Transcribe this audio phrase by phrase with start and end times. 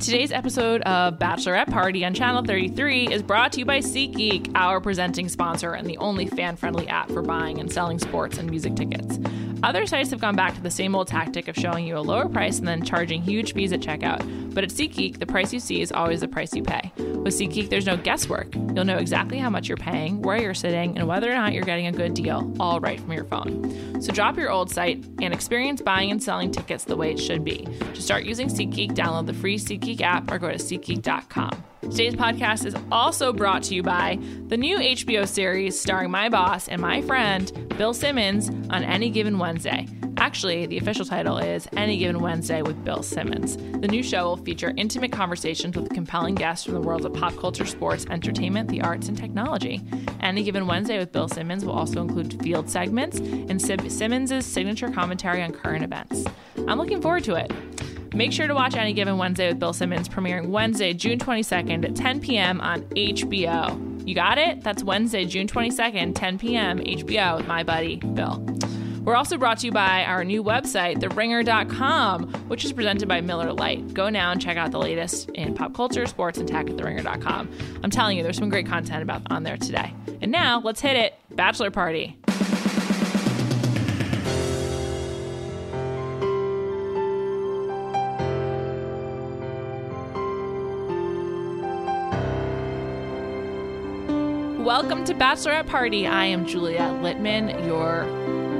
[0.00, 4.80] Today's episode of Bachelorette Party on Channel 33 is brought to you by SeatGeek, our
[4.80, 8.76] presenting sponsor and the only fan friendly app for buying and selling sports and music
[8.76, 9.18] tickets.
[9.62, 12.28] Other sites have gone back to the same old tactic of showing you a lower
[12.28, 14.54] price and then charging huge fees at checkout.
[14.54, 16.92] But at SeatGeek, the price you see is always the price you pay.
[16.96, 18.54] With SeatGeek, there's no guesswork.
[18.54, 21.64] You'll know exactly how much you're paying, where you're sitting, and whether or not you're
[21.64, 24.00] getting a good deal, all right from your phone.
[24.00, 27.44] So drop your old site and experience buying and selling tickets the way it should
[27.44, 27.66] be.
[27.94, 31.64] To start using SeatGeek, download the free SeatGeek app or go to SeatGeek.com.
[31.90, 36.68] Today's podcast is also brought to you by the new HBO series starring my boss
[36.68, 39.88] and my friend, Bill Simmons, on Any Given Wednesday.
[40.18, 43.56] Actually, the official title is Any Given Wednesday with Bill Simmons.
[43.56, 47.34] The new show will feature intimate conversations with compelling guests from the worlds of pop
[47.36, 49.82] culture, sports, entertainment, the arts, and technology.
[50.20, 55.42] Any Given Wednesday with Bill Simmons will also include field segments and Simmons' signature commentary
[55.42, 56.24] on current events.
[56.68, 57.50] I'm looking forward to it.
[58.14, 61.94] Make sure to watch Any Given Wednesday with Bill Simmons, premiering Wednesday, June 22nd at
[61.94, 62.60] 10 p.m.
[62.60, 64.08] on HBO.
[64.08, 64.62] You got it?
[64.62, 66.78] That's Wednesday, June 22nd, 10 p.m.
[66.78, 68.44] HBO with my buddy, Bill.
[69.04, 73.52] We're also brought to you by our new website, theringer.com, which is presented by Miller
[73.52, 73.94] Lite.
[73.94, 77.50] Go now and check out the latest in pop culture, sports, and tech at theringer.com.
[77.82, 79.94] I'm telling you, there's some great content about on there today.
[80.20, 81.14] And now, let's hit it.
[81.30, 82.17] Bachelor party.
[94.68, 96.06] Welcome to Bachelorette Party.
[96.06, 98.04] I am Juliet Litman, your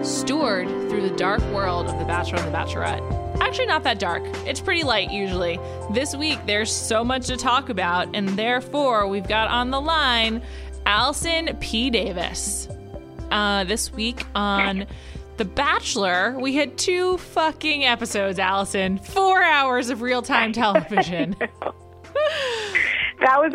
[0.03, 3.43] steward through the dark world of The Bachelor and the Bachelorette.
[3.43, 4.23] Actually, not that dark.
[4.47, 5.61] It's pretty light usually.
[5.91, 10.41] This week, there's so much to talk about, and therefore, we've got on the line
[10.87, 11.91] Allison P.
[11.91, 12.69] Davis.
[13.31, 14.87] Uh, this week on
[15.37, 18.97] The Bachelor, we had two fucking episodes, Allison.
[18.97, 21.37] Four hours of real time television.
[23.21, 23.53] that was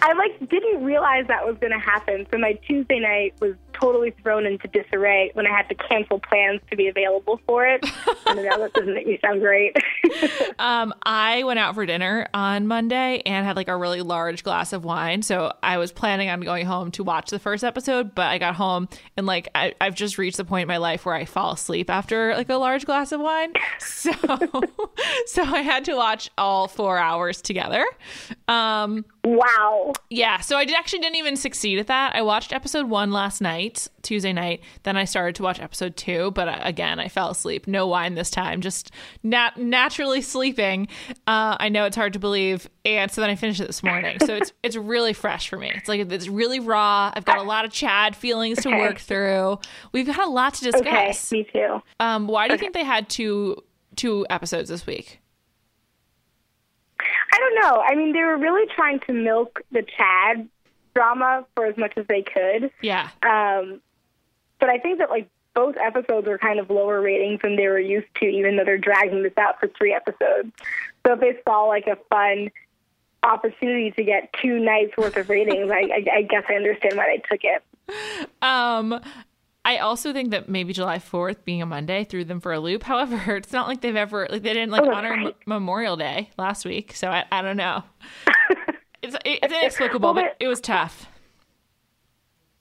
[0.00, 2.26] I like didn't realize that was going to happen.
[2.30, 6.60] So my Tuesday night was totally thrown into disarray when I had to cancel plans
[6.70, 7.84] to be available for it.
[8.26, 9.76] and now that doesn't make me sound great.
[10.58, 14.72] um, I went out for dinner on Monday and had like a really large glass
[14.72, 15.22] of wine.
[15.22, 18.54] So I was planning on going home to watch the first episode, but I got
[18.54, 21.52] home and like I, I've just reached the point in my life where I fall
[21.52, 23.52] asleep after like a large glass of wine.
[23.78, 24.12] So
[25.26, 27.84] so I had to watch all four hours together.
[28.48, 29.92] Um, wow.
[30.08, 30.40] Yeah.
[30.40, 32.14] So I actually didn't even succeed at that.
[32.14, 34.60] I watched episode one last night Tuesday night.
[34.84, 37.66] Then I started to watch episode two, but uh, again, I fell asleep.
[37.66, 38.92] No wine this time, just
[39.24, 40.86] nat- naturally sleeping.
[41.26, 44.18] Uh, I know it's hard to believe, and so then I finished it this morning.
[44.24, 45.72] So it's it's really fresh for me.
[45.74, 47.10] It's like it's really raw.
[47.14, 48.70] I've got a lot of Chad feelings okay.
[48.70, 49.58] to work through.
[49.90, 51.32] We've got a lot to discuss.
[51.32, 51.82] Okay, me too.
[51.98, 53.62] Um, why do you think they had two
[53.96, 55.20] two episodes this week?
[57.36, 57.82] I don't know.
[57.82, 60.48] I mean, they were really trying to milk the Chad
[60.94, 62.70] drama for as much as they could.
[62.80, 63.10] Yeah.
[63.22, 63.82] Um,
[64.58, 67.78] but I think that like both episodes are kind of lower ratings than they were
[67.78, 70.50] used to, even though they're dragging this out for three episodes.
[71.04, 72.50] So if they saw like a fun
[73.22, 77.16] opportunity to get two nights worth of ratings, I, I, I guess I understand why
[77.16, 77.62] they took it.
[78.42, 79.00] Um,
[79.66, 82.82] I also think that maybe July 4th being a Monday threw them for a loop.
[82.92, 85.26] However, it's not like they've ever like they didn't like oh, honor right.
[85.26, 87.82] M- Memorial Day last week, so I, I don't know.
[89.02, 91.06] It's it's inexplicable, well, but it was tough.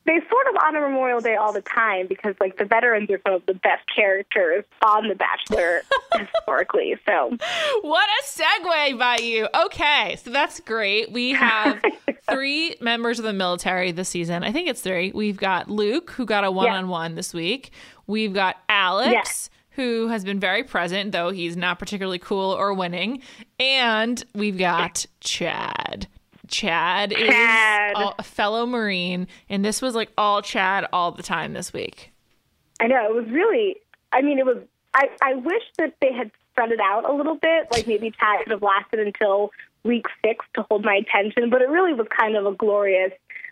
[0.05, 3.33] They sort of honor Memorial Day all the time because, like, the veterans are some
[3.33, 5.81] of the best characters on The Bachelor
[6.15, 6.95] historically.
[7.05, 7.35] So,
[7.81, 9.47] what a segue by you.
[9.65, 11.11] Okay, so that's great.
[11.11, 11.81] We have
[12.29, 14.43] three members of the military this season.
[14.43, 15.11] I think it's three.
[15.11, 17.15] We've got Luke, who got a one-on-one yeah.
[17.15, 17.71] this week.
[18.05, 19.49] We've got Alex.
[19.51, 23.21] Yeah who has been very present, though he's not particularly cool or winning.
[23.59, 26.07] And we've got Chad.
[26.47, 27.97] Chad, Chad.
[27.97, 32.11] is a fellow Marine, and this was like all Chad all the time this week.
[32.79, 33.77] I know it was really.
[34.11, 34.57] I mean, it was.
[34.93, 37.67] I I wish that they had spread it out a little bit.
[37.71, 39.51] Like maybe Chad could have lasted until
[39.83, 43.11] week six to hold my attention, but it really was kind of a glorious,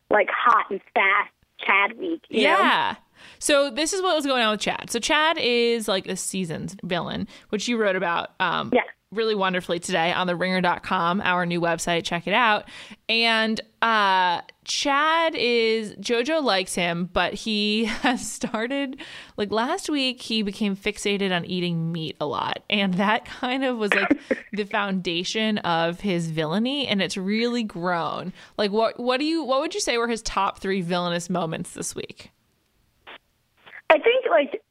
[0.10, 2.24] like hot and fast Chad week.
[2.30, 2.96] yeah.
[2.96, 3.00] Know?
[3.40, 4.90] So this is what was going on with Chad.
[4.90, 8.32] So Chad is like the season's villain, which you wrote about.
[8.40, 8.82] Um, yeah
[9.14, 12.04] really wonderfully today on the ringer.com, our new website.
[12.04, 12.66] Check it out.
[13.08, 19.00] And uh, Chad is, JoJo likes him, but he has started,
[19.38, 22.64] like last week, he became fixated on eating meat a lot.
[22.70, 24.18] And that kind of was like
[24.54, 26.88] the foundation of his villainy.
[26.88, 28.34] And it's really grown.
[28.58, 31.74] Like, what, what do you, what would you say were his top three villainous moments
[31.74, 32.32] this week?
[33.90, 34.63] I think, like,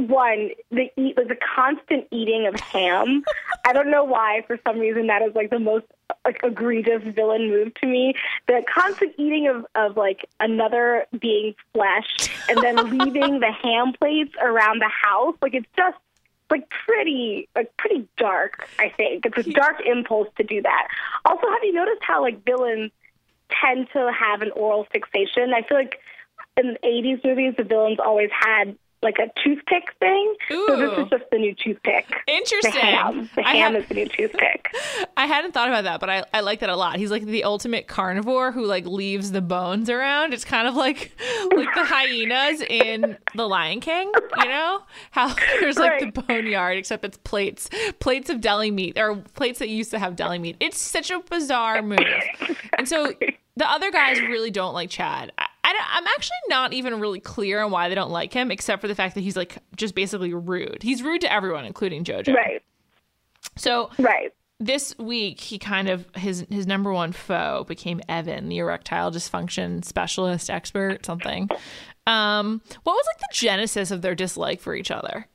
[0.00, 3.24] one, the eat like the constant eating of ham.
[3.64, 4.42] I don't know why.
[4.46, 5.86] For some reason, that is like the most
[6.24, 8.14] like egregious villain move to me.
[8.46, 14.34] The constant eating of of like another being flesh, and then leaving the ham plates
[14.40, 15.36] around the house.
[15.42, 15.98] Like it's just
[16.50, 18.68] like pretty like pretty dark.
[18.78, 20.88] I think it's a dark impulse to do that.
[21.24, 22.90] Also, have you noticed how like villains
[23.50, 25.52] tend to have an oral fixation?
[25.54, 26.00] I feel like
[26.56, 30.34] in the 80s movies, the villains always had like a toothpick thing.
[30.48, 32.06] So this is just the new toothpick.
[32.26, 32.72] Interesting.
[32.72, 33.30] The ham.
[33.34, 34.74] The I ham is the new toothpick.
[35.16, 36.96] I hadn't thought about that, but I, I like that a lot.
[36.96, 40.34] He's like the ultimate carnivore who like leaves the bones around.
[40.34, 41.12] It's kind of like
[41.54, 44.82] like the hyenas in The Lion King, you know?
[45.12, 47.70] How there's like the boneyard, except it's plates.
[48.00, 50.56] Plates of deli meat or plates that used to have deli meat.
[50.60, 51.98] It's such a bizarre move.
[52.76, 53.12] And so
[53.56, 55.32] the other guys really don't like Chad.
[55.64, 58.88] I, I'm actually not even really clear on why they don't like him, except for
[58.88, 60.82] the fact that he's like just basically rude.
[60.82, 62.34] He's rude to everyone, including JoJo.
[62.34, 62.62] Right.
[63.56, 64.32] So Right.
[64.60, 69.84] this week he kind of his his number one foe became Evan, the erectile dysfunction
[69.84, 71.48] specialist expert, something.
[72.06, 75.26] Um, what was like the genesis of their dislike for each other?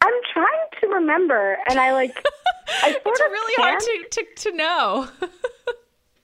[0.00, 0.46] I'm trying
[0.80, 2.16] to remember, and I like.
[2.82, 3.82] I sort It's of really can't.
[3.82, 5.08] hard to, to to know.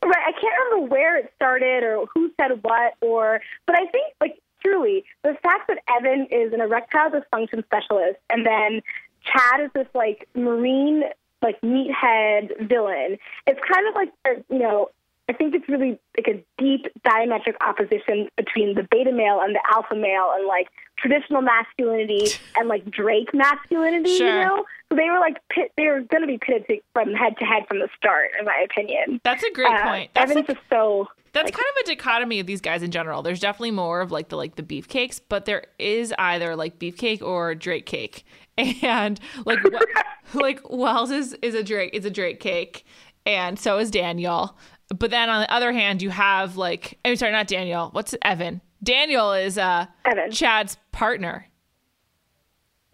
[0.04, 0.22] Right.
[0.26, 4.38] I can't remember where it started or who said what or but I think like
[4.64, 8.82] truly the fact that Evan is an erectile dysfunction specialist and then
[9.24, 11.04] Chad is this like marine
[11.42, 13.18] like meathead villain.
[13.46, 14.90] It's kind of like you know,
[15.28, 19.60] I think it's really like a deep diametric opposition between the beta male and the
[19.72, 20.68] alpha male and like
[20.98, 22.26] traditional masculinity
[22.56, 24.28] and like Drake masculinity, Sure.
[24.40, 24.64] you know?
[24.90, 27.64] So they were like pit they were gonna be pitted to, from head to head
[27.68, 29.20] from the start, in my opinion.
[29.24, 30.10] That's a great Uh, point.
[30.14, 32.90] That's Evan's like, just so that's like, kind of a dichotomy of these guys in
[32.92, 33.22] general.
[33.22, 37.22] There's definitely more of like the like the beefcakes, but there is either like beefcake
[37.22, 38.24] or Drake cake.
[38.82, 39.58] And like
[40.34, 42.84] like Wells is is a Drake is a Drake cake,
[43.26, 44.56] and so is Daniel.
[44.88, 47.88] But then on the other hand, you have like I'm sorry, not Daniel.
[47.92, 48.60] What's Evan?
[48.82, 50.30] Daniel is uh Evan.
[50.30, 51.46] Chad's partner.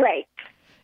[0.00, 0.26] right.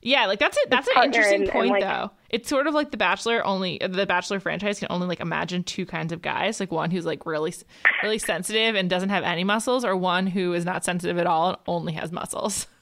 [0.03, 0.71] Yeah, like that's it.
[0.71, 2.11] That's an interesting and- and, point, like- though.
[2.29, 3.45] It's sort of like The Bachelor.
[3.47, 7.07] Only the Bachelor franchise can only like imagine two kinds of guys, like one who's
[7.07, 7.55] like really,
[8.03, 11.51] really sensitive and doesn't have any muscles, or one who is not sensitive at all
[11.51, 12.67] and only has muscles.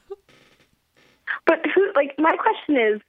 [1.47, 3.01] But who like my question is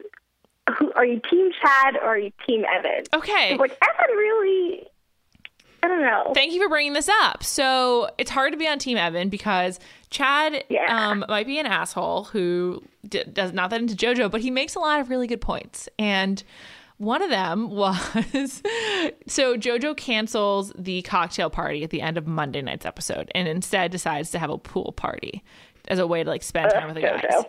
[0.77, 3.03] who are you team Chad or are you team Evan?
[3.13, 4.84] Okay, Like Evan really
[5.85, 6.31] I don't know.
[6.33, 7.43] thank you for bringing this up.
[7.43, 9.79] So it's hard to be on Team Evan because
[10.09, 10.85] Chad Yeah.
[11.09, 14.75] um, might be an asshole who d- does not that into JoJo, but he makes
[14.75, 15.87] a lot of really good points.
[15.99, 16.43] And
[16.97, 18.63] one of them was
[19.27, 23.91] so JoJo cancels the cocktail party at the end of Monday night's episode and instead
[23.91, 25.43] decides to have a pool party
[25.89, 27.43] as a way to like spend time with the guys.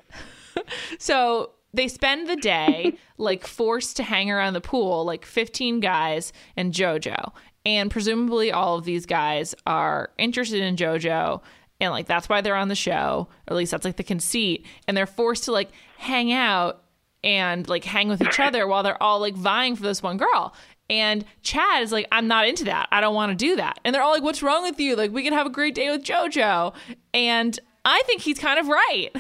[0.99, 6.33] So they spend the day like forced to hang around the pool, like 15 guys
[6.57, 7.33] and JoJo.
[7.67, 11.43] And presumably all of these guys are interested in JoJo.
[11.81, 14.65] And like that's why they're on the show, or at least that's like the conceit.
[14.87, 16.85] And they're forced to like hang out
[17.25, 20.55] and like hang with each other while they're all like vying for this one girl.
[20.89, 22.89] And Chad is like, I'm not into that.
[22.93, 23.81] I don't want to do that.
[23.85, 24.95] And they're all like, What's wrong with you?
[24.95, 26.73] Like, we can have a great day with JoJo.
[27.13, 29.11] And I think he's kind of right.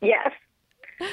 [0.00, 0.30] Yes.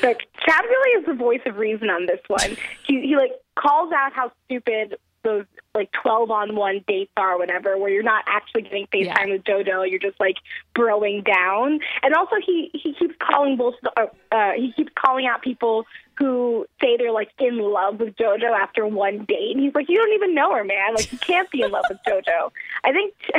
[0.03, 2.56] Like Chad really is the voice of reason on this one.
[2.85, 7.37] He he like calls out how stupid those like twelve on one dates are, or
[7.40, 9.33] whatever, where you're not actually getting FaceTime Yeah.
[9.33, 10.35] with JoJo, you're just like
[10.75, 11.80] broing down.
[12.04, 13.80] And also he he keeps calling bullshit.
[13.97, 15.85] Uh, uh, he keeps calling out people
[16.18, 19.51] who say they're like in love with JoJo after one date.
[19.56, 20.94] And he's like, you don't even know her, man.
[20.94, 22.51] Like you can't be in love with JoJo.
[22.83, 23.13] I think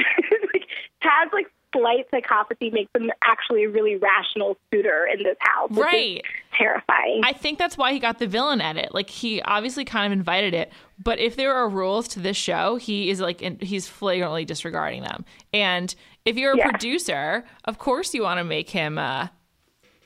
[0.52, 0.66] like,
[1.02, 5.70] Chad's like slight psychopathy makes him actually a really rational suitor in this house.
[5.70, 6.22] which is Right.
[6.62, 7.20] Terrifying.
[7.24, 8.94] I think that's why he got the villain edit.
[8.94, 12.76] Like he obviously kind of invited it, but if there are rules to this show,
[12.76, 15.24] he is like in, he's flagrantly disregarding them.
[15.52, 16.70] And if you're a Yeah.
[16.70, 19.28] producer, of course you want to make him uh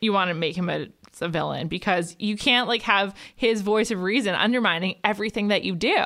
[0.00, 0.88] you want to make him a,
[1.20, 5.74] a villain because you can't like have his voice of reason undermining everything that you
[5.74, 6.04] do.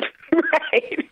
[0.32, 1.08] right.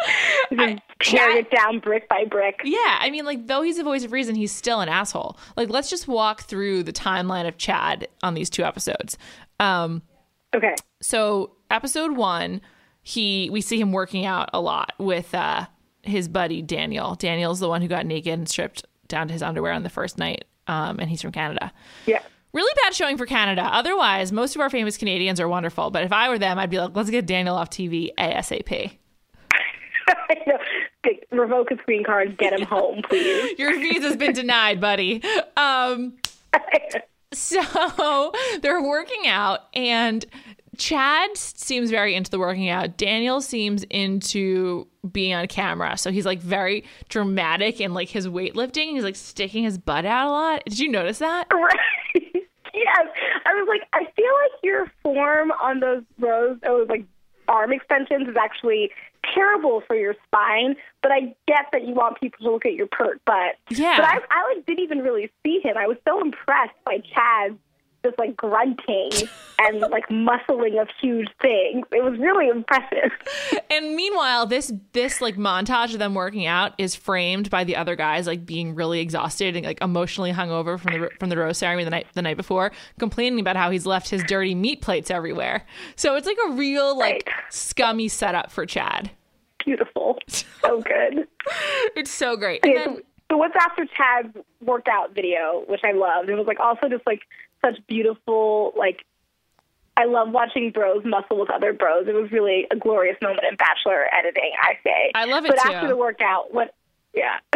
[0.52, 2.60] I- Tearing Chad- it down brick by brick.
[2.64, 5.38] Yeah, I mean, like though he's the voice of reason, he's still an asshole.
[5.56, 9.18] Like, let's just walk through the timeline of Chad on these two episodes.
[9.60, 10.02] Um,
[10.54, 10.74] Okay.
[11.02, 12.60] so episode one,
[13.02, 15.66] he we see him working out a lot with uh,
[16.02, 17.14] his buddy Daniel.
[17.14, 20.16] Daniel's the one who got naked and stripped down to his underwear on the first
[20.18, 21.72] night, um, and he's from Canada.
[22.06, 22.20] Yeah.
[22.54, 23.62] Really bad showing for Canada.
[23.62, 25.90] Otherwise, most of our famous Canadians are wonderful.
[25.90, 28.96] But if I were them, I'd be like, let's get Daniel off TV ASAP.
[30.08, 30.58] I know.
[31.30, 33.58] revoke his green card, get him home, please.
[33.58, 35.22] Your visa's been denied, buddy.
[35.56, 36.14] Um,
[37.32, 38.32] so
[38.62, 40.24] they're working out, and
[40.76, 42.96] Chad seems very into the working out.
[42.96, 45.96] Daniel seems into being on camera.
[45.96, 48.90] So he's like very dramatic and like his weightlifting.
[48.90, 50.62] He's like sticking his butt out a lot.
[50.66, 51.46] Did you notice that?
[51.52, 51.78] Right.
[52.14, 53.06] yes.
[53.46, 57.04] I was like, I feel like your form on those rows, those like
[57.48, 58.90] arm extensions is actually
[59.34, 62.86] terrible for your spine, but I get that you want people to look at your
[62.86, 63.56] pert butt.
[63.70, 63.96] Yeah.
[63.96, 65.76] But I, I like didn't even really see him.
[65.76, 67.58] I was so impressed by Chad's
[68.04, 69.10] just like grunting
[69.58, 71.84] and like muscling of huge things.
[71.92, 73.10] It was really impressive.
[73.68, 77.94] And meanwhile, this this like montage of them working out is framed by the other
[77.96, 81.84] guys like being really exhausted and like emotionally hungover from the from the rose ceremony
[81.84, 85.66] the night the night before, complaining about how he's left his dirty meat plates everywhere.
[85.96, 87.28] So it's like a real like Right.
[87.50, 89.10] scummy setup for Chad.
[89.64, 90.18] Beautiful.
[90.28, 91.26] So good.
[91.96, 92.64] It's so great.
[92.64, 92.98] And then-
[93.30, 96.28] so what's after Chad's workout video, which I loved?
[96.28, 97.20] It was like also just like
[97.64, 99.04] such beautiful like
[99.96, 102.06] I love watching bros muscle with other bros.
[102.06, 105.10] It was really a glorious moment in Bachelor editing, I say.
[105.14, 105.72] I love it But too.
[105.72, 106.74] after the workout, what
[107.14, 107.38] yeah.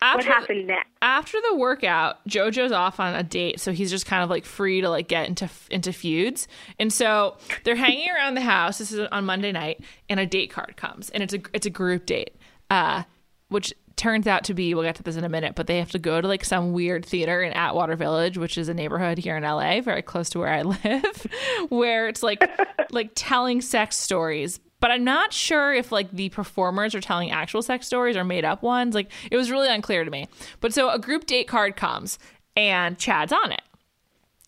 [0.00, 0.88] what happened next?
[1.00, 4.80] after the workout, JoJo's off on a date, so he's just kind of like free
[4.80, 6.48] to like get into into feuds.
[6.80, 8.78] And so they're hanging around the house.
[8.78, 11.70] This is on Monday night, and a date card comes, and it's a it's a
[11.70, 12.34] group date,
[12.70, 13.04] uh,
[13.50, 15.92] which turns out to be we'll get to this in a minute, but they have
[15.92, 19.36] to go to like some weird theater in Atwater Village, which is a neighborhood here
[19.36, 21.26] in LA, very close to where I live,
[21.68, 22.42] where it's like
[22.90, 27.62] like telling sex stories but I'm not sure if like the performers are telling actual
[27.62, 28.96] sex stories or made up ones.
[28.96, 30.26] Like it was really unclear to me.
[30.58, 32.18] But so a group date card comes
[32.56, 33.62] and Chad's on it.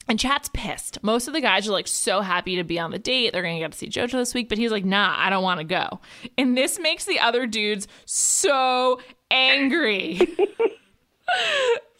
[0.08, 1.02] And Chad's pissed.
[1.04, 3.32] Most of the guys are like so happy to be on the date.
[3.32, 5.44] They're going to get to see JoJo this week, but he's like, nah, I don't
[5.44, 6.00] want to go.
[6.36, 9.00] And this makes the other dudes so
[9.30, 10.18] angry.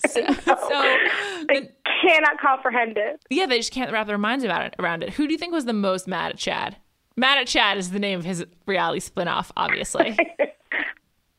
[0.07, 0.97] so, so
[1.49, 1.71] They
[2.03, 3.21] cannot comprehend it.
[3.31, 5.11] yeah, they just can't wrap their minds about it around it.
[5.11, 6.77] Who do you think was the most mad at Chad?
[7.17, 10.17] Mad at Chad is the name of his reality spin-off, obviously.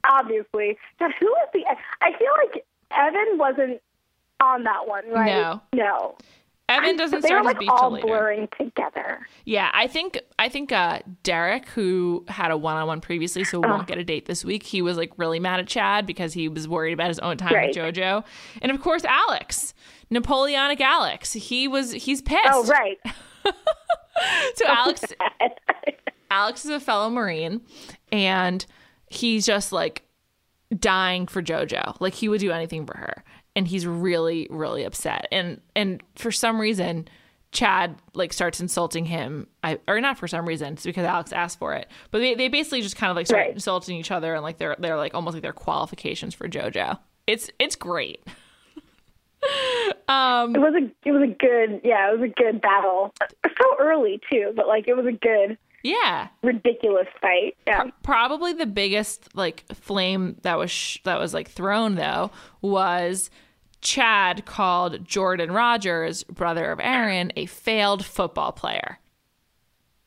[0.07, 0.77] Obviously.
[1.01, 1.65] Now who was the
[2.01, 3.81] I feel like Evan wasn't
[4.39, 5.25] on that one, right?
[5.25, 5.61] No.
[5.73, 6.17] No.
[6.67, 8.07] Evan doesn't they were start like his till all later.
[8.07, 9.27] blurring together.
[9.45, 13.67] Yeah, I think I think uh, Derek, who had a one-on-one previously, so Oh.
[13.69, 14.63] won't get a date this week.
[14.63, 17.53] He was like really mad at Chad because he was worried about his own time
[17.53, 17.67] Right.
[17.67, 18.23] with JoJo,
[18.63, 19.73] and of course Alex,
[20.09, 21.33] Napoleonic Alex.
[21.33, 22.41] He was he's pissed.
[22.51, 22.97] Oh right.
[24.55, 25.03] So Alex
[26.31, 27.61] Alex is a fellow Marine,
[28.11, 28.65] and
[29.09, 30.03] he's just like
[30.79, 31.97] dying for JoJo.
[31.99, 33.23] Like he would do anything for her,
[33.55, 35.27] and he's really, really upset.
[35.31, 37.07] And and for some reason,
[37.51, 39.47] Chad like starts insulting him.
[39.63, 40.73] I or not for some reason.
[40.73, 41.89] It's because Alex asked for it.
[42.11, 43.53] But they, they basically just kind of like start Right.
[43.53, 46.99] insulting each other, and like they're they're like almost like their qualifications for JoJo.
[47.27, 48.21] It's it's great.
[50.07, 53.13] um, It was a it was a good yeah, it was a good battle.
[53.45, 56.27] So early too, but like it was a good Yeah.
[56.43, 57.55] ridiculous fight.
[57.67, 57.85] Yeah.
[58.03, 62.31] probably the biggest like flame that was sh- that was like thrown though
[62.61, 63.29] was
[63.85, 68.99] Chad called Jordan Rodgers, brother of Aaron, a failed football player.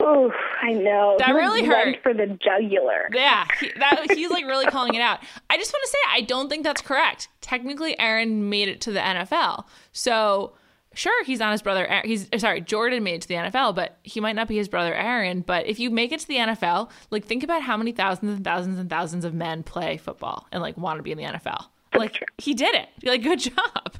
[0.01, 0.31] Oh,
[0.63, 1.17] I know.
[1.19, 2.03] That He, really hurt.
[2.03, 3.09] for the jugular.
[3.13, 5.21] Yeah, he, that he's like really calling it out.
[5.49, 7.29] I just want to say I don't think that's correct.
[7.41, 10.55] Technically, Aaron made it to the NFL, so
[10.95, 12.03] sure he's not his brother.
[12.05, 14.95] He's sorry, Jordan made it to the NFL, but he might not be his brother
[14.95, 15.41] Aaron.
[15.43, 18.45] But if you make it to the NFL, like think about how many thousands and
[18.45, 21.67] thousands and thousands of men play football and like want to be in the NFL.
[21.99, 22.27] Like true.
[22.39, 22.89] he did it.
[23.05, 23.95] Like good job.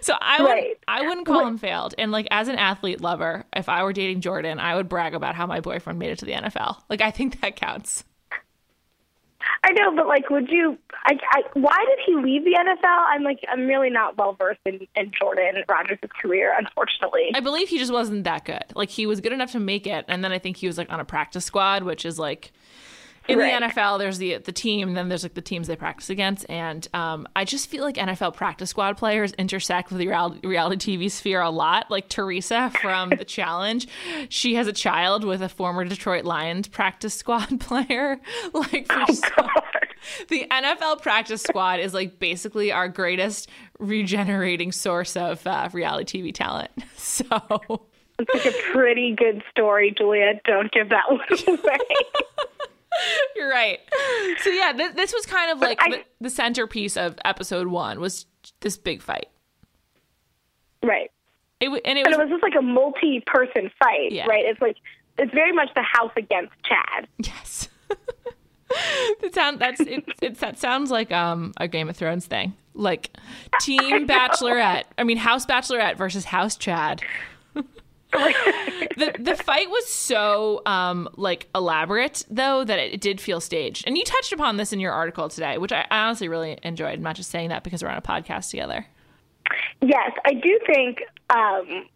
[0.00, 0.78] So I would Right.
[0.88, 1.94] I wouldn't call him failed.
[1.98, 5.34] And like as an athlete lover, if I were dating Jordan, I would brag about
[5.34, 6.82] how my boyfriend made it to the NFL.
[6.88, 8.04] Like I think that counts.
[9.64, 10.78] I know, but like, would you?
[11.06, 13.04] I, I, why did he leave the NFL?
[13.08, 17.30] I'm like, I'm really not well versed in, in Jordan Rodgers' career, unfortunately.
[17.34, 18.64] I believe he just wasn't that good.
[18.74, 20.90] Like he was good enough to make it, and then I think he was like
[20.92, 22.52] on a practice squad, which is like
[23.28, 23.60] in Right.
[23.60, 23.98] the NFL.
[23.98, 27.44] There's the the team, then there's like the teams they practice against, and um, I
[27.44, 31.90] just feel like NFL practice squad players intersect with the reality, TV sphere a lot.
[31.90, 33.86] Like Teresa from The Challenge,
[34.28, 38.18] she has a child with a former Detroit Lions practice squad player.
[38.54, 39.06] Like for
[40.28, 46.34] the NFL practice squad is like basically our greatest regenerating source of uh, reality TV
[46.34, 46.70] talent.
[46.96, 47.24] So.
[48.20, 50.40] It's like a pretty good story, Julia.
[50.44, 51.78] Don't give that one away.
[53.36, 53.78] You're right.
[54.42, 58.00] So yeah, th- this was kind of like I- the, the centerpiece of episode one
[58.00, 58.26] was
[58.60, 59.28] this big fight.
[60.82, 61.10] right.
[61.60, 64.26] It w- and it And was, it was just like a multi-person fight, Yeah.
[64.26, 64.44] right?
[64.44, 64.76] It's like
[65.18, 67.08] it's very much the house against Chad.
[67.18, 67.68] yes.
[69.22, 70.38] It sound that's it, it.
[70.40, 73.16] That sounds like um a Game of Thrones thing, like
[73.62, 74.84] Team Bachelorette.
[74.98, 77.00] I mean, House Bachelorette versus House Chad.
[78.98, 83.84] The the fight was so um like elaborate though that it did feel staged.
[83.86, 86.94] And you touched upon this in your article today, which I, I honestly really enjoyed.
[86.94, 88.86] I'm not just saying that because we're on a podcast together.
[89.80, 90.98] Yes, I do think.
[91.30, 91.86] Um,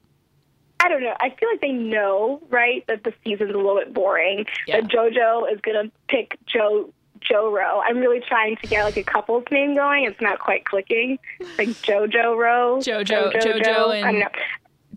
[0.81, 1.15] I don't know.
[1.21, 4.45] I feel like they know, right, that the season's a little bit boring.
[4.67, 4.81] Yeah.
[4.81, 7.81] That JoJo is gonna pick Joe Joe Rowe.
[7.87, 10.05] I'm really trying to get like a couple's name going.
[10.05, 11.19] It's not quite clicking.
[11.57, 12.79] Like JoJo Rowe.
[12.79, 14.33] JoJo, JoJo, and don't.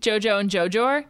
[0.00, 1.04] JoJo and JoJo.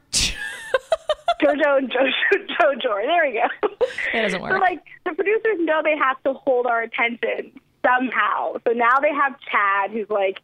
[1.43, 3.07] JoJo and JoJo JoJo.
[3.07, 3.87] There we go.
[4.15, 4.53] It doesn't work.
[4.53, 7.53] So like the producers know they have to hold our attention
[7.85, 8.55] somehow.
[8.67, 10.41] So now they have Chad, who's like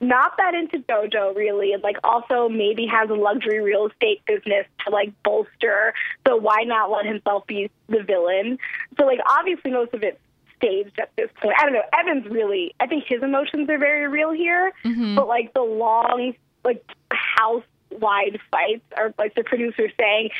[0.00, 4.66] not that into JoJo really, and like also maybe has a luxury real estate business
[4.84, 5.94] to like bolster.
[6.26, 8.58] So why not let himself be the villain?
[8.98, 10.18] So like obviously most of it's
[10.56, 11.54] staged at this point.
[11.58, 11.82] I don't know.
[11.98, 12.74] Evan's really.
[12.80, 15.14] I think his emotions are very real here, mm-hmm.
[15.14, 16.34] but like the long
[16.64, 17.64] like house
[18.00, 20.30] wide fights are like the producer saying.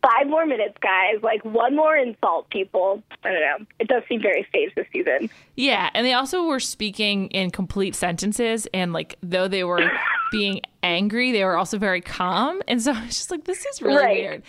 [0.00, 1.16] Five more minutes, guys.
[1.24, 3.02] Like one more insult, people.
[3.24, 3.66] I don't know.
[3.80, 5.28] It does seem very staged this season.
[5.56, 9.90] Yeah, and they also were speaking in complete sentences, and like though they were
[10.30, 12.62] being angry, they were also very calm.
[12.68, 14.20] And so it's just like this is really Right.
[14.22, 14.42] weird.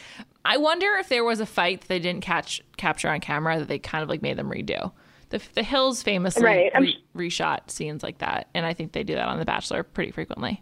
[0.45, 3.67] I wonder if there was a fight that they didn't catch capture on camera that
[3.67, 4.91] they kind of like made them redo.
[5.29, 9.15] The the Hills famously Right, re- reshot scenes like that, and I think they do
[9.15, 10.61] that on The Bachelor pretty frequently.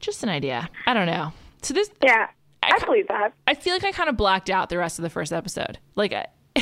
[0.00, 0.68] Just an idea.
[0.86, 1.32] I don't know.
[1.62, 2.28] So this Yeah,
[2.62, 3.32] I I believe that.
[3.46, 5.78] I feel like I kind of blacked out the rest of the first episode.
[5.96, 6.26] Like I,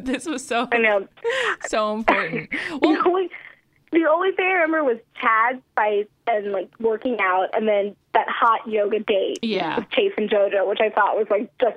[0.00, 1.06] this was so I know.
[1.68, 2.50] so important.
[2.80, 3.30] the only
[3.92, 8.26] the only thing I remember was Chad's fight and like working out, and then that
[8.28, 9.76] hot yoga date Yeah.
[9.78, 11.76] with Chase and JoJo, which I thought was like just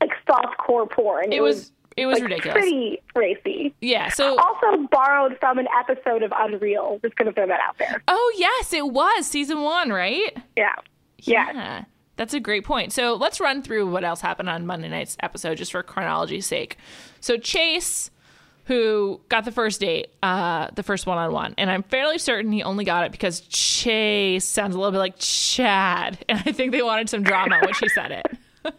[0.00, 1.32] like soft core porn.
[1.32, 2.54] it was it was like, ridiculous.
[2.54, 3.74] pretty racy.
[3.80, 4.08] Yeah.
[4.10, 6.98] So Also borrowed from an episode of Unreal.
[7.02, 8.02] Just gonna throw that out there.
[8.08, 10.36] oh yes, it was season one, right?
[10.56, 10.74] Yeah.
[11.18, 11.52] Yeah.
[11.52, 11.84] Yeah.
[12.16, 12.92] That's a great point.
[12.92, 16.76] So let's run through what else happened on Monday night's episode just for chronology's sake.
[17.20, 18.10] So Chase,
[18.66, 22.52] who got the first date, uh, the first one on one, and I'm fairly certain
[22.52, 26.24] he only got it because Chase sounds a little bit like Chad.
[26.28, 28.26] And I think they wanted some drama when she said it.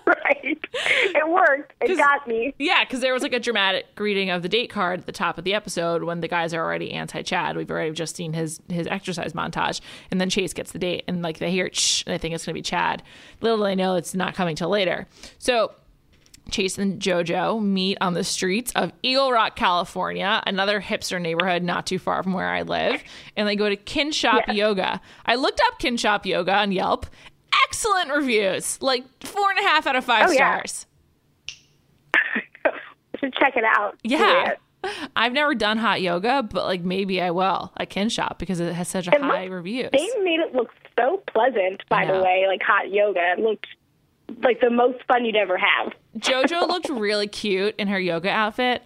[0.06, 0.58] right.
[0.72, 1.74] It worked.
[1.80, 2.54] It got me.
[2.58, 5.38] Yeah, because there was like a dramatic reading of the date card at the top
[5.38, 7.56] of the episode when the guys are already anti-Chad.
[7.56, 9.80] We've already just seen his his exercise montage,
[10.10, 12.44] and then Chase gets the date, and like they hear shh, and they think it's
[12.44, 13.02] gonna be Chad.
[13.40, 15.06] Little they know it's not coming till later.
[15.38, 15.72] So
[16.50, 21.86] Chase and JoJo meet on the streets of Eagle Rock, California, another hipster neighborhood not
[21.86, 23.02] too far from where I live,
[23.36, 24.56] and they go to Kinship Yes.
[24.56, 25.00] Yoga.
[25.24, 27.06] I looked up Kinship Yoga on Yelp.
[27.64, 30.62] Excellent reviews, like four and a half out of five Oh, yeah.
[30.62, 30.86] stars.
[33.20, 33.96] should check it out.
[34.02, 34.54] Yeah.
[35.16, 37.72] I've never done hot yoga, but like maybe I will.
[37.76, 39.90] I can shop because it has such a It high looked- reviews.
[39.92, 43.32] They made it look so pleasant, by the way, like hot yoga.
[43.32, 43.66] It looked
[44.42, 45.92] like the most fun you'd ever have.
[46.18, 48.82] Jojo looked really cute in her yoga outfit,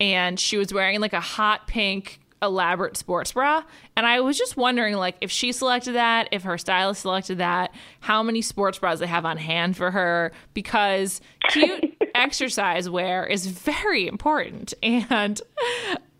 [0.00, 3.62] and she was wearing like a hot pink elaborate sports bra.
[3.96, 7.74] And I was just wondering, like, if she selected that, if her stylist selected that,
[8.00, 13.46] how many sports bras they have on hand for her, because cute exercise wear is
[13.46, 14.74] very important.
[14.82, 15.40] And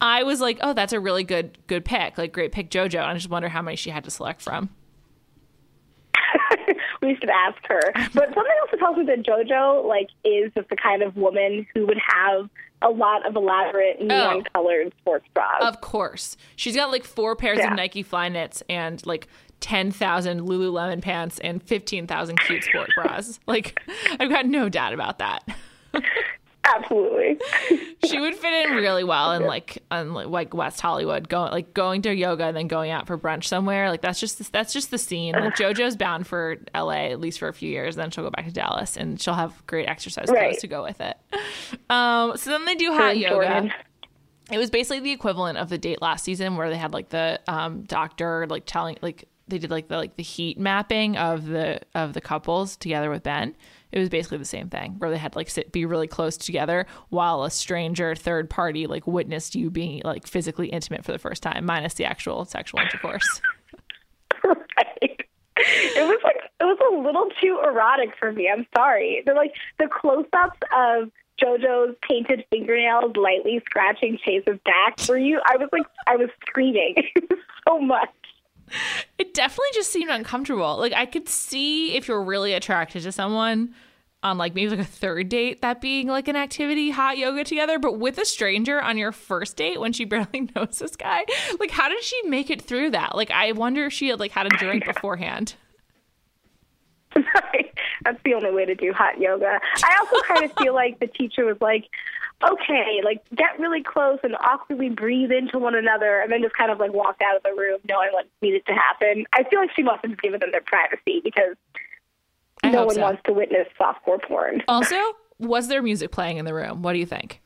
[0.00, 3.00] I was like, oh, that's a really good good pick, like great pick, Jojo.
[3.00, 4.70] And I just wonder how many she had to select from.
[7.02, 7.80] we should ask her.
[7.94, 11.66] But something else that tells me that JoJo like is just the kind of woman
[11.74, 12.48] who would have
[12.82, 14.50] a lot of elaborate neon Oh.
[14.52, 15.62] colored sports bras.
[15.62, 16.36] Of course.
[16.56, 17.70] She's got like four pairs Yeah.
[17.70, 19.28] of Nike Flyknits and like
[19.60, 23.38] 10,000 Lululemon pants and 15,000 cute sport bras.
[23.46, 23.80] Like,
[24.18, 25.44] I've got no doubt about that.
[26.64, 27.38] Absolutely.
[28.04, 32.02] She would fit in really well in like on like West Hollywood, going like going
[32.02, 33.88] to yoga and then going out for brunch somewhere.
[33.90, 35.34] Like that's just that's just the scene.
[35.34, 38.46] Like JoJo's bound for LA at least for a few years, then she'll go back
[38.46, 40.58] to Dallas and she'll have great exercise clothes Right.
[40.58, 41.16] to go with it.
[41.88, 43.34] Um, so then they do hot yoga.
[43.34, 43.72] Jordan.
[44.50, 47.40] It was basically the equivalent of the date last season where they had like the
[47.46, 51.80] um, doctor like telling like they did like the like the heat mapping of the
[51.94, 53.54] of the couples together with Ben.
[53.92, 56.36] It was basically the same thing where they had to, like sit be really close
[56.36, 61.18] together while a stranger third party like witnessed you being like physically intimate for the
[61.18, 63.40] first time minus the actual sexual intercourse.
[64.44, 65.26] right.
[65.56, 68.48] It was like it was a little too erotic for me.
[68.48, 69.22] I'm sorry.
[69.24, 74.96] They're like the close-ups of JoJo's painted fingernails lightly scratching Chase's back.
[75.08, 75.40] Were you?
[75.44, 76.94] I was like, I was screaming
[77.68, 78.08] so much.
[79.18, 80.76] It definitely just seemed uncomfortable.
[80.76, 83.74] Like I could see if you're really attracted to someone,
[84.22, 87.78] on like maybe like a third date that being like an activity, hot yoga together,
[87.78, 91.24] but with a stranger on your first date when she barely knows this guy.
[91.58, 93.16] Like, how did she make it through that?
[93.16, 95.54] Like, I wonder if she had like had a drink beforehand.
[98.04, 99.60] That's the only way to do hot yoga.
[99.84, 101.88] I also kind of feel like the teacher was like,
[102.44, 106.70] okay, like get really close and awkwardly breathe into one another, and then just kind
[106.70, 109.24] of like walked out of the room knowing what needed to happen.
[109.32, 111.56] I feel like she must have given them their privacy because
[112.62, 113.00] I no one so.
[113.02, 114.62] wants to witness softcore porn.
[114.68, 114.96] Also,
[115.38, 116.82] was there music playing in the room?
[116.82, 117.40] What do you think?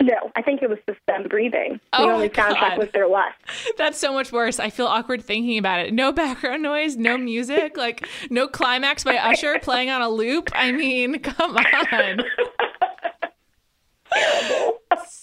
[0.00, 1.78] No, I think it was just them breathing.
[1.92, 2.56] The Oh only my God.
[2.56, 3.36] soundtrack was their lust.
[3.78, 4.58] That's so much worse.
[4.58, 5.94] I feel awkward thinking about it.
[5.94, 10.50] No background noise, no music, like no climax by Usher playing on a loop.
[10.54, 12.18] I mean, come on.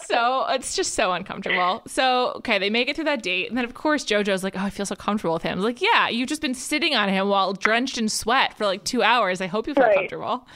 [0.05, 1.83] So it's just so uncomfortable.
[1.85, 4.61] So okay, they make it through that date, and then of course JoJo's like, "Oh,
[4.63, 7.09] I feel so comfortable with him." I was like, "Yeah, you've just been sitting on
[7.09, 9.39] him while drenched in sweat for like two hours.
[9.41, 9.95] I hope you feel Right.
[9.95, 10.47] comfortable."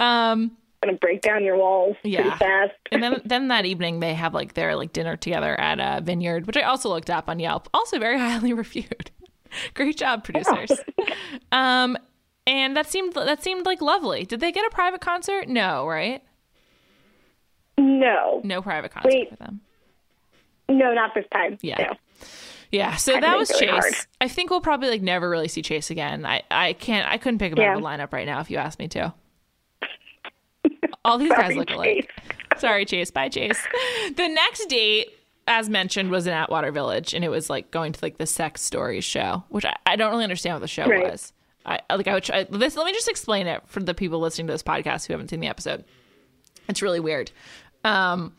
[0.00, 2.36] Um, Gonna break down your walls Yeah.
[2.38, 2.72] fast.
[2.92, 6.46] and then then that evening they have like their like dinner together at a vineyard,
[6.46, 7.68] which I also looked up on Yelp.
[7.74, 9.10] Also very highly reviewed.
[9.74, 10.72] Great job, producers.
[11.52, 11.96] um,
[12.46, 14.24] and that seemed that seemed like lovely.
[14.24, 15.46] Did they get a private concert?
[15.48, 16.22] No, right?
[17.78, 19.30] No, No private concert Wait.
[19.30, 19.60] for them.
[20.68, 21.58] no, not this time.
[21.62, 21.78] Yeah.
[21.90, 21.96] No.
[22.72, 23.70] Yeah, so that was really Chase.
[23.70, 23.94] hard.
[24.20, 26.26] I think we'll probably like never really see Chase again.
[26.26, 28.56] I I can't I couldn't pick him out of the lineup right now if you
[28.56, 29.14] asked me to.
[31.04, 32.10] All these guys Sorry, look alike.
[32.18, 32.36] Chase.
[32.60, 33.10] Sorry, Chase.
[33.10, 33.60] Bye, Chase.
[34.16, 35.08] The next date,
[35.46, 38.60] as mentioned, was in Atwater Village, and it was like going to like the sex
[38.62, 41.10] stories show, which I, I don't really understand what the show Right.
[41.10, 41.32] was.
[41.66, 42.76] I I- like I would try, this.
[42.76, 45.40] Let me just explain it for the people listening to this podcast who haven't seen
[45.40, 45.84] the episode.
[46.68, 47.30] It's really weird.
[47.84, 48.34] Um,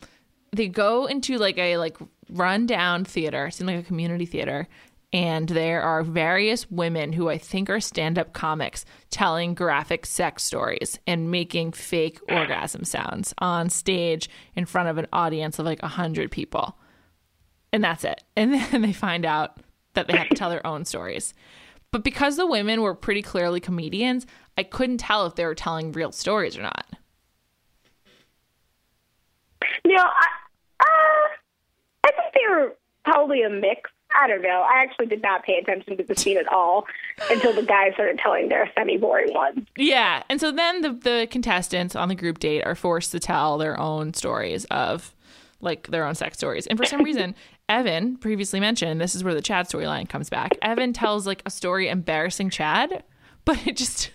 [0.52, 1.96] they go into like a like
[2.30, 4.68] rundown theater, it seems like a community theater,
[5.12, 10.98] and there are various women who I think are stand-up comics telling graphic sex stories
[11.06, 15.88] and making fake orgasm sounds on stage in front of an audience of like a
[15.88, 16.76] hundred people.
[17.72, 18.22] And that's it.
[18.36, 19.58] And then they find out
[19.94, 21.32] that they have to tell their own stories.
[21.92, 24.26] But because the women were pretty clearly comedians,
[24.58, 26.86] I couldn't tell if they were telling real stories or not.
[29.84, 30.26] Know, I,
[30.80, 31.28] uh,
[32.04, 32.74] I think they were
[33.04, 33.90] probably a mix.
[34.14, 34.64] I don't know.
[34.68, 36.86] I actually did not pay attention to the scene at all
[37.30, 39.66] until the guys started telling their semi-boring ones.
[39.76, 40.22] Yeah.
[40.28, 43.78] And so then the, the contestants on the group date are forced to tell their
[43.78, 45.14] own stories of
[45.60, 46.66] like their own sex stories.
[46.66, 47.34] And for some reason,
[47.68, 50.52] Evan, previously mentioned, this is where the Chad storyline comes back.
[50.62, 53.02] Evan tells like a story embarrassing Chad,
[53.44, 54.10] but it just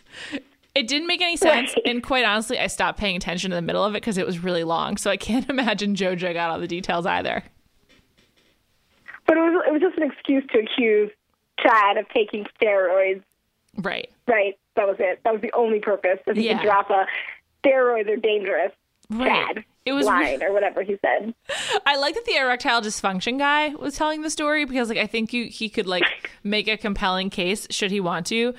[0.76, 1.74] it didn't make any sense.
[1.76, 1.86] Right.
[1.86, 4.40] And quite honestly, I stopped paying attention in the middle of it because it was
[4.40, 4.98] really long.
[4.98, 7.44] So I can't imagine JoJo got all the details either.
[9.28, 11.12] But it was it was just an excuse to accuse
[11.60, 13.24] Chad of taking steroids.
[13.78, 14.10] Right.
[14.28, 14.58] Right?
[14.76, 15.22] That was it.
[15.24, 16.20] That was the only purpose.
[16.28, 16.58] If he Yeah.
[16.58, 17.06] could drop a
[17.66, 18.72] steroids are dangerous.
[19.12, 19.66] Right.
[19.84, 21.34] It was line or whatever he said.
[21.86, 25.34] I like that the erectile dysfunction guy was telling the story because, like, I think
[25.34, 26.04] you he could like
[26.44, 28.54] make a compelling case should he want to,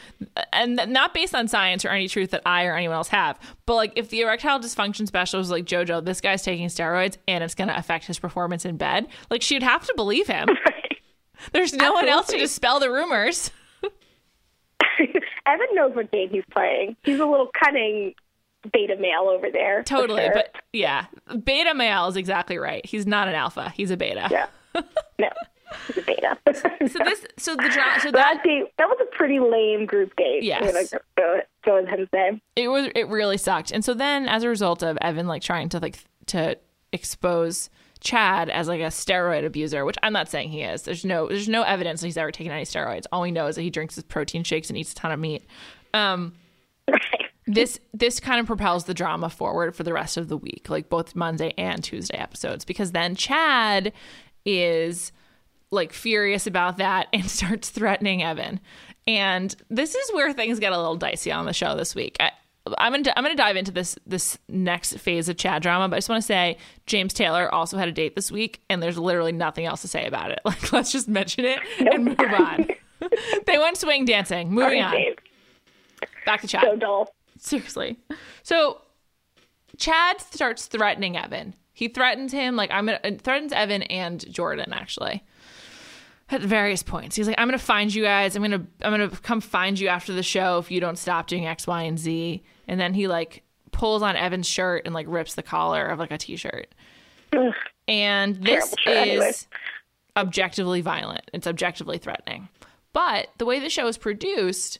[0.52, 3.38] and not based on science or any truth that I or anyone else have.
[3.66, 7.44] But like, if the erectile dysfunction specialist was like JoJo, this guy's taking steroids and
[7.44, 10.48] it's going to affect his performance in bed, like she'd have to believe him.
[11.52, 13.50] There's no one else to dispel the rumors.
[15.46, 16.96] Evan knows what game he's playing.
[17.02, 18.14] He's a little cunning
[18.70, 19.82] beta male over there.
[19.82, 20.32] Totally, sure.
[20.34, 21.06] but yeah,
[21.44, 22.84] beta male is exactly right.
[22.86, 24.28] He's not an alpha; he's a beta.
[24.30, 24.46] yeah,
[25.18, 25.28] no,
[25.86, 26.38] he's a beta.
[26.54, 30.14] So this, so the drama, so that that date that was a pretty lame group
[30.16, 30.42] date.
[30.42, 30.92] Yes.
[31.16, 32.40] Go, go with him say.
[32.56, 35.68] it was it really sucked and so then as a result of evan like trying
[35.68, 36.56] to like to
[36.92, 37.70] expose
[38.00, 41.48] chad as like a steroid abuser which i'm not saying he is there's no there's
[41.48, 43.94] no evidence that he's ever taken any steroids all we know is that he drinks
[43.94, 45.44] his protein shakes and eats a ton of meat
[45.94, 46.34] um
[46.88, 47.21] Right.
[47.46, 50.88] This this kind of propels the drama forward for the rest of the week like
[50.88, 53.92] both monday and tuesday episodes because then chad
[54.44, 55.12] is
[55.70, 58.60] like furious about that and starts threatening evan
[59.06, 62.30] and this is where things get a little dicey on the show this week I,
[62.78, 65.98] I'm gonna I'm gonna dive into this this next phase of Chad drama, but I
[65.98, 69.32] just want to say James Taylor also had a date this week, and there's literally
[69.32, 70.38] nothing else to say about it.
[70.44, 72.68] Like, let's just mention it and move on.
[73.46, 74.52] they went swing dancing.
[74.52, 74.92] Moving on.
[74.92, 75.16] Dave,
[76.24, 76.62] Back to Chad.
[76.62, 77.14] So dull.
[77.44, 77.98] Seriously.
[78.44, 78.80] So
[79.76, 81.54] Chad starts threatening Evan.
[81.72, 85.24] He threatens him like I'm gonna uh, threatens Evan and Jordan actually
[86.28, 87.16] at various points.
[87.16, 88.36] He's like, I'm gonna find you guys.
[88.36, 91.46] I'm gonna I'm gonna come find you after the show if you don't stop doing
[91.46, 92.44] X, Y, and Z.
[92.68, 96.12] And then he like pulls on Evan's shirt and like rips the collar of like
[96.12, 96.72] a t-shirt.
[97.32, 97.52] Ugh.
[97.88, 99.30] And this show anyway.
[99.30, 99.48] is
[100.16, 101.28] objectively violent.
[101.32, 102.48] It's objectively threatening.
[102.92, 104.78] But the way the show is produced,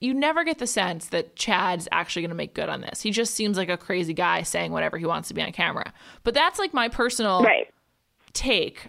[0.00, 3.02] you never get the sense that Chad's actually going to make good on this.
[3.02, 5.92] He just seems like a crazy guy saying whatever he wants to be on camera.
[6.24, 7.68] But that's like my personal Right.
[8.32, 8.86] take.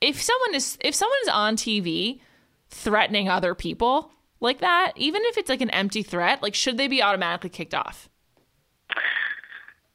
[0.00, 2.20] If someone is if someone is on TV
[2.68, 6.88] threatening other people like that, even if it's like an empty threat, like should they
[6.88, 8.08] be automatically kicked off?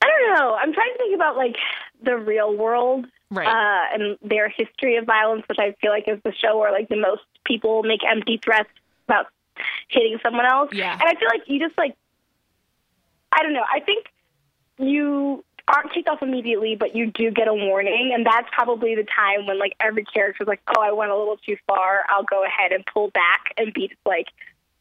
[0.01, 0.53] I don't know.
[0.55, 1.55] I'm trying to think about like
[2.03, 3.45] the real world Right.
[3.47, 6.89] uh, and their history of violence, which I feel like is the show where like
[6.89, 8.69] the most people make empty threats
[9.07, 9.27] about
[9.87, 10.69] hitting someone else.
[10.73, 10.93] Yeah.
[10.93, 11.95] And I feel like you just like
[13.31, 13.65] I don't know.
[13.71, 14.07] I think
[14.77, 19.03] you aren't kicked off immediately, but you do get a warning, and that's probably the
[19.03, 22.03] time when like every character's like, "Oh, I went a little too far.
[22.09, 24.27] I'll go ahead and pull back and be like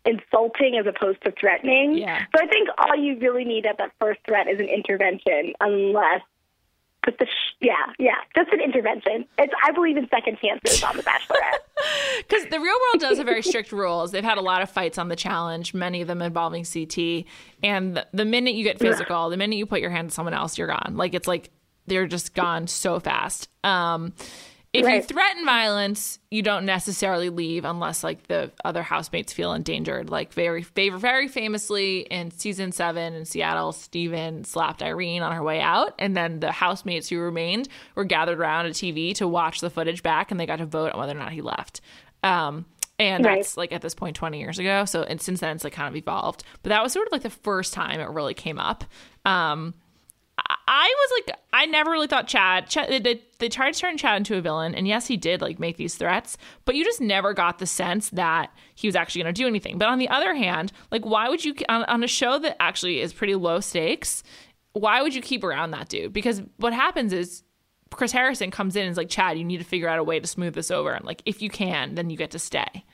[0.05, 2.25] insulting as opposed to threatening." Yeah.
[2.35, 6.23] So I think all you really need at that first threat is an intervention, unless.
[7.09, 9.25] But the sh- yeah, yeah, just an intervention.
[9.39, 11.61] It's I believe in second chances on The Bachelorette.
[12.19, 14.11] Because the real world does have very strict rules.
[14.11, 17.25] They've had a lot of fights on the challenge, many of them involving CT.
[17.63, 20.35] And the, the minute you get physical, the minute you put your hand to someone
[20.35, 20.95] else, you're gone.
[20.97, 21.51] Like it's like
[21.87, 23.49] they're just gone so fast.
[23.65, 24.13] Um,
[24.73, 30.11] if you threaten violence, you don't necessarily leave unless like the other housemates feel endangered.
[30.11, 35.43] Like very, very, very famously in season seven in Seattle, Stephen slapped Irene on her
[35.43, 39.61] way out, and then the housemates who remained were gathered around a TV to watch
[39.61, 41.81] the footage back, and they got to vote on whether or not he left.
[42.23, 42.67] Um,
[42.99, 43.37] and Right.
[43.37, 44.85] that's like at this point 20 years ago.
[44.85, 46.43] So and since then it's like kind of evolved.
[46.63, 48.85] But that was sort of like the first time it really came up.
[49.25, 49.75] Um,
[50.39, 50.55] I-
[50.99, 52.69] was like, I never really thought Chad.
[52.69, 55.59] Chad they, they tried to turn Chad into a villain, and yes, he did like
[55.59, 59.35] make these threats, but you just never got the sense that he was actually going
[59.35, 59.79] to do anything.
[59.79, 63.01] But on the other hand, like, why would you on, on a show that actually
[63.01, 64.23] is pretty low stakes?
[64.73, 66.13] Why would you keep around that dude?
[66.13, 67.43] Because what happens is
[67.91, 70.21] Chris Harrison comes in and is like, Chad, you need to figure out a way
[70.21, 72.85] to smooth this over, and like, if you can, then you get to stay.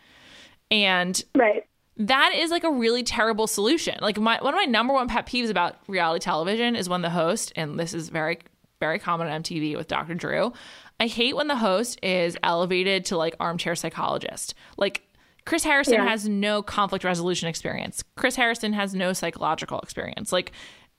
[0.71, 1.65] And right.
[1.97, 3.97] That is like a really terrible solution.
[4.01, 7.11] Like my one of my number one pet peeves about reality television is when the
[7.11, 8.39] host, and this is very
[8.81, 10.15] very common on MTV with Dr.
[10.15, 10.53] Drew.
[11.01, 14.55] I hate when the host is elevated to like armchair psychologist.
[14.77, 15.03] Like
[15.47, 16.09] Chris Harrison Yeah.
[16.09, 18.03] has no conflict resolution experience.
[18.17, 20.33] Chris Harrison has no psychological experience.
[20.33, 20.53] Like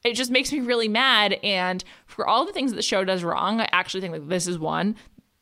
[0.04, 3.24] it just makes me really mad and for all the things that the show does
[3.24, 4.96] wrong, I actually think that this is one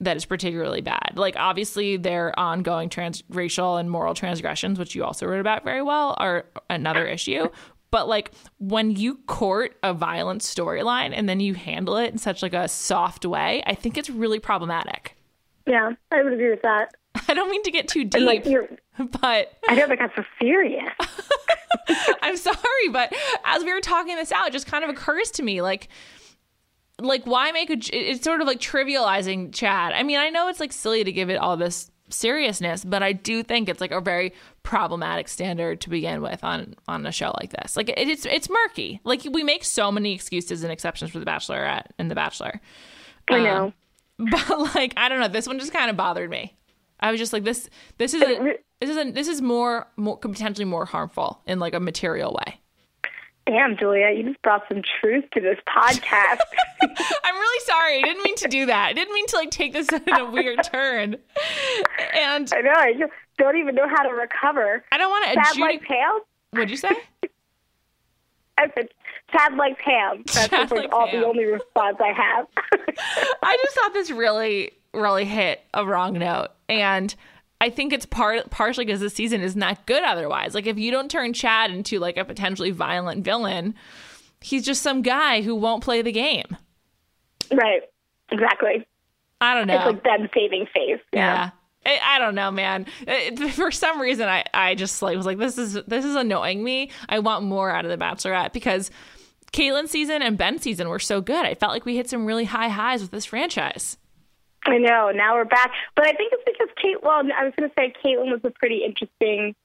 [0.03, 1.13] that is particularly bad.
[1.15, 5.81] Like obviously their ongoing trans racial and moral transgressions, which you also wrote about very
[5.81, 7.49] well, are another issue.
[7.91, 12.41] But like when you court a violent storyline and then you handle it in such
[12.41, 15.15] like a soft way, I think it's really problematic.
[15.67, 16.95] Yeah, I would agree with that.
[17.27, 18.43] I don't mean to get too deep, like
[19.21, 20.91] but I know that got so serious.
[22.21, 23.13] I'm sorry, but
[23.45, 25.89] as we were talking this out, it just kind of occurs to me like
[27.03, 29.93] like why make a it's sort of like trivializing Chad.
[29.93, 33.11] I mean, I know it's like silly to give it all this seriousness, but I
[33.11, 37.33] do think it's like a very problematic standard to begin with on on a show
[37.39, 37.75] like this.
[37.75, 39.01] Like it, it's it's murky.
[39.03, 42.61] Like we make so many excuses and exceptions for the Bachelorette and the Bachelor.
[43.29, 43.65] I know.
[43.65, 43.73] Um,
[44.31, 46.55] but like I don't know, this one just kind of bothered me.
[46.99, 50.17] I was just like this this is a, this is a, this is more more
[50.17, 52.61] potentially more harmful in like a material way.
[53.45, 56.39] Damn, Julia, you just brought some truth to this podcast.
[56.81, 57.99] I'm really sorry.
[57.99, 58.85] I didn't mean to do that.
[58.87, 61.17] I didn't mean to like take this in a weird turn.
[62.15, 62.73] And I know.
[62.73, 64.83] I just don't even know how to recover.
[64.91, 65.81] I don't want to Sad like.
[65.83, 66.19] Pam?
[66.51, 66.89] What'd you say?
[68.57, 68.87] I said,
[69.31, 70.23] sad like Pam.
[70.33, 71.19] That's like, like all Pam.
[71.19, 72.47] the only response I have.
[73.43, 77.13] I just thought this really, really hit a wrong note, and
[77.63, 80.03] I think it's part partially because the season is not good.
[80.03, 83.73] Otherwise, like if you don't turn Chad into like a potentially violent villain,
[84.41, 86.57] he's just some guy who won't play the game.
[87.51, 87.81] right.
[88.31, 88.85] Exactly.
[89.39, 89.75] I don't know.
[89.75, 90.99] It's like them saving face.
[91.11, 91.51] Yeah.
[91.85, 92.85] I, I don't know, man.
[93.07, 96.63] It- for some reason, I, I just like was like, this is this is annoying
[96.63, 96.91] me.
[97.09, 98.89] I want more out of the Bachelorette because
[99.51, 101.45] Kaitlyn's season and Ben's season were so good.
[101.45, 103.97] I felt like we hit some really high highs with this franchise.
[104.65, 105.11] I know.
[105.11, 107.01] Now we're back, but I think it's because Kate.
[107.03, 109.55] Well, I was going to say Kaitlyn was a pretty interesting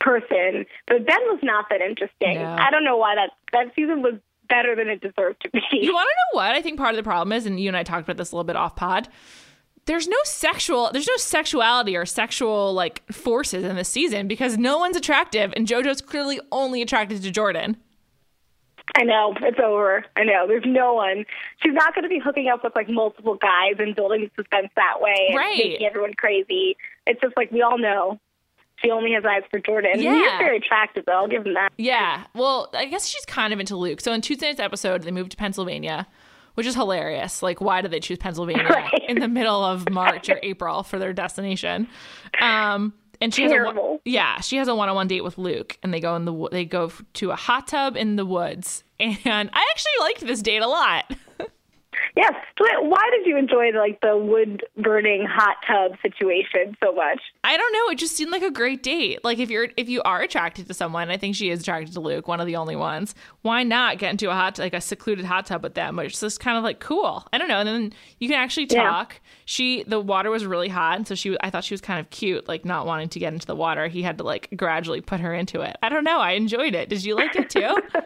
[0.00, 2.38] person, but Ben was not that interesting.
[2.38, 2.56] No.
[2.58, 4.14] I don't know why that that season was
[4.48, 5.60] better than it deserved to be.
[5.72, 7.76] You want to know what I think part of the problem is, and you and
[7.76, 9.08] I talked about this a little bit off pod.
[9.84, 14.78] There's no sexual, there's no sexuality or sexual like forces in this season because no
[14.78, 17.76] one's attractive, and JoJo's clearly only attracted to Jordan.
[18.96, 20.04] I know it's over.
[20.16, 21.24] I know there's no one.
[21.62, 25.00] She's not going to be hooking up with like multiple guys and building suspense that
[25.00, 25.56] way and Right.
[25.56, 26.76] making everyone crazy.
[27.06, 28.18] It's just like we all know
[28.82, 29.90] she only has eyes for Jordan.
[29.92, 30.38] And He is Yeah.
[30.38, 31.12] very attractive, though.
[31.12, 31.72] I'll give him that.
[31.76, 32.24] Yeah.
[32.34, 34.00] Well, I guess she's kind of into Luke.
[34.00, 36.06] So in Tuesday's episode, they moved to Pennsylvania,
[36.54, 37.42] which is hilarious.
[37.42, 39.04] Like, why did they choose Pennsylvania Right.
[39.08, 41.88] in the middle of March or April for their destination?
[42.40, 44.00] Um, and she has a Terrible.
[44.04, 46.90] yeah, she has a one-on-one date with Luke, and they go in the they go
[47.14, 51.12] to a hot tub in the woods, and I actually liked this date a lot.
[52.16, 52.32] Yes.
[52.58, 57.20] Why- Why did you enjoy like the wood burning hot tub situation so much?
[57.44, 57.90] I don't know.
[57.90, 59.24] It just seemed like a great date.
[59.24, 62.00] Like if you're if you are attracted to someone, I think she is attracted to
[62.00, 63.14] Luke, one of the only ones.
[63.42, 65.96] Why not get into a hot like a secluded hot tub with them?
[65.96, 67.26] Which is kind of like cool.
[67.32, 67.58] I don't know.
[67.58, 68.82] And then you can actually Yeah.
[68.84, 69.20] talk.
[69.44, 72.10] She the water was really hot, and so she I thought she was kind of
[72.10, 73.86] cute, like not wanting to get into the water.
[73.88, 75.76] He had to like gradually put her into it.
[75.82, 76.18] I don't know.
[76.20, 76.88] I enjoyed it.
[76.88, 77.60] Did you like it too?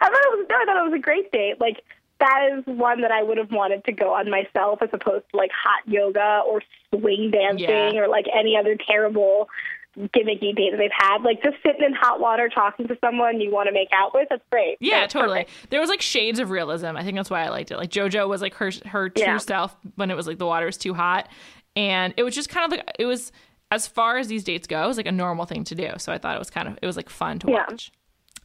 [0.00, 1.60] I thought it was no, I thought it was a great date.
[1.60, 1.82] Like
[2.20, 5.36] that is one that I would have wanted to go on myself as opposed to
[5.36, 6.62] like hot yoga or
[6.94, 8.00] swing dancing Yeah.
[8.00, 9.48] or like any other terrible
[9.96, 11.22] gimmicky date that they've had.
[11.22, 14.28] Like just sitting in hot water talking to someone you want to make out with,
[14.30, 14.76] that's great.
[14.80, 15.44] Yeah, That's totally.
[15.44, 15.70] perfect.
[15.70, 16.96] There was like shades of realism.
[16.96, 17.76] I think that's why I liked it.
[17.78, 19.38] Like JoJo was like her her true Yeah.
[19.38, 21.28] self when it was like the water was too hot,
[21.76, 23.32] and it was just kind of like it was
[23.70, 25.90] as far as these dates go, it was like a normal thing to do.
[25.98, 27.64] So I thought it was kind of it was like fun to Yeah.
[27.68, 27.90] watch.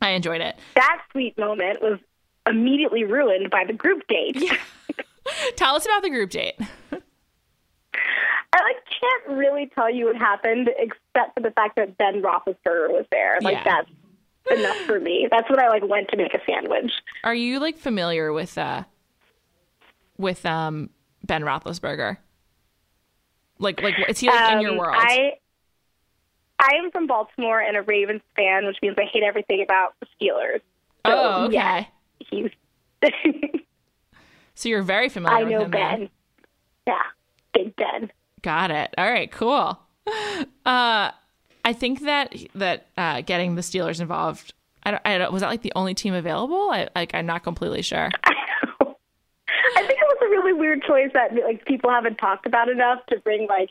[0.01, 0.57] I enjoyed it.
[0.75, 1.99] That sweet moment was
[2.47, 4.37] immediately ruined by the group date.
[5.55, 6.55] Tell us about the group date.
[6.91, 12.89] I like can't really tell you what happened except for the fact that Ben Roethlisberger
[12.89, 13.39] was there.
[13.41, 13.63] Like Yeah.
[13.63, 13.89] that's
[14.59, 15.27] enough for me.
[15.31, 16.91] That's when I like went to make a sandwich.
[17.23, 18.83] Are you like familiar with uh
[20.17, 20.89] with um
[21.25, 22.17] Ben Roethlisberger?
[23.59, 24.95] Like like is he like in your Um, world?
[24.99, 25.33] I
[26.59, 30.05] I am from Baltimore and a Ravens fan, which means I hate everything about the
[30.15, 30.61] Steelers.
[31.05, 31.55] So, oh, okay.
[31.55, 31.85] yeah,
[32.29, 32.49] he's.
[34.55, 35.71] So you're very familiar I with know him.
[35.71, 35.99] then.
[35.99, 36.09] Ben.
[36.85, 37.01] Yeah,
[37.55, 38.11] Big Ben.
[38.43, 38.93] Got it.
[38.97, 39.79] All right, cool.
[40.65, 41.11] Uh,
[41.65, 44.53] I think that that uh, getting the Steelers involved.
[44.83, 46.69] I don't, I don't, was that like the only team available?
[46.71, 48.09] I like I'm not completely sure.
[48.23, 48.85] I
[49.85, 53.19] think it was a really weird choice that like people haven't talked about enough to
[53.21, 53.69] bring like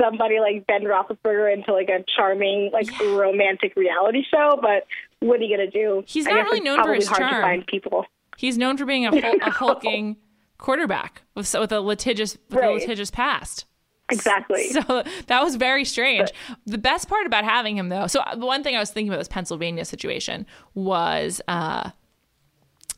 [0.00, 4.58] somebody like Ben Roethlisberger into like a charming like romantic reality show.
[4.60, 4.86] But
[5.20, 6.04] what are you gonna do?
[6.06, 7.34] He's I not really known for his hard charm.
[7.34, 8.04] to find people.
[8.36, 10.16] He's known for being a, hul- a hulking
[10.58, 13.64] quarterback with with a litigious with a litigious past.
[14.10, 14.68] Exactly.
[14.72, 16.30] So that was very strange.
[16.64, 19.08] The best part about having him, though, so uh, the one thing I was thinking
[19.08, 21.90] about this Pennsylvania situation was uh,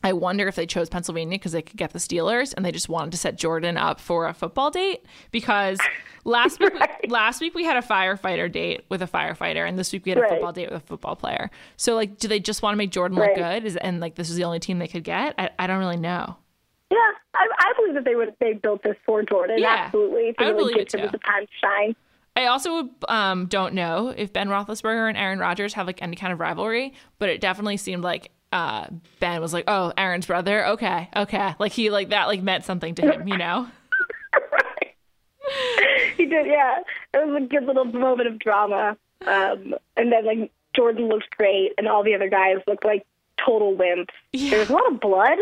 [0.03, 2.87] I wonder if they chose Pennsylvania because they could get the Steelers and they just
[2.87, 5.77] wanted to set Jordan up for a football date because
[6.23, 7.09] last week Right.
[7.11, 10.17] last week we had a firefighter date with a firefighter and this week we had
[10.17, 10.29] a Right.
[10.31, 11.51] football date with a football player.
[11.75, 13.65] So like, do they just want to make Jordan look good?
[13.65, 15.35] Is and like this is the only team they could get?
[15.37, 16.37] I, I don't really know.
[16.91, 16.97] Yeah,
[17.35, 19.59] I, I believe that they would they built this for Jordan.
[19.59, 20.97] Yeah, absolutely, I would really believe it too.
[21.11, 21.95] the time to shine.
[22.35, 26.31] I also um, don't know if Ben Roethlisberger and Aaron Rodgers have like any kind
[26.31, 28.87] of rivalry, but it definitely seemed like uh,
[29.19, 30.65] Ben was like, "Oh, Aaron's brother.
[30.67, 33.67] Okay, okay." Like he like that like meant something to him, you know?
[36.17, 36.79] he did, yeah.
[37.13, 38.97] It was a good little moment of drama.
[39.25, 43.05] Um, and then like Jordan looked great, and all the other guys looked like
[43.37, 44.07] total wimps.
[44.33, 44.51] Yeah.
[44.51, 45.37] There was a lot of blood.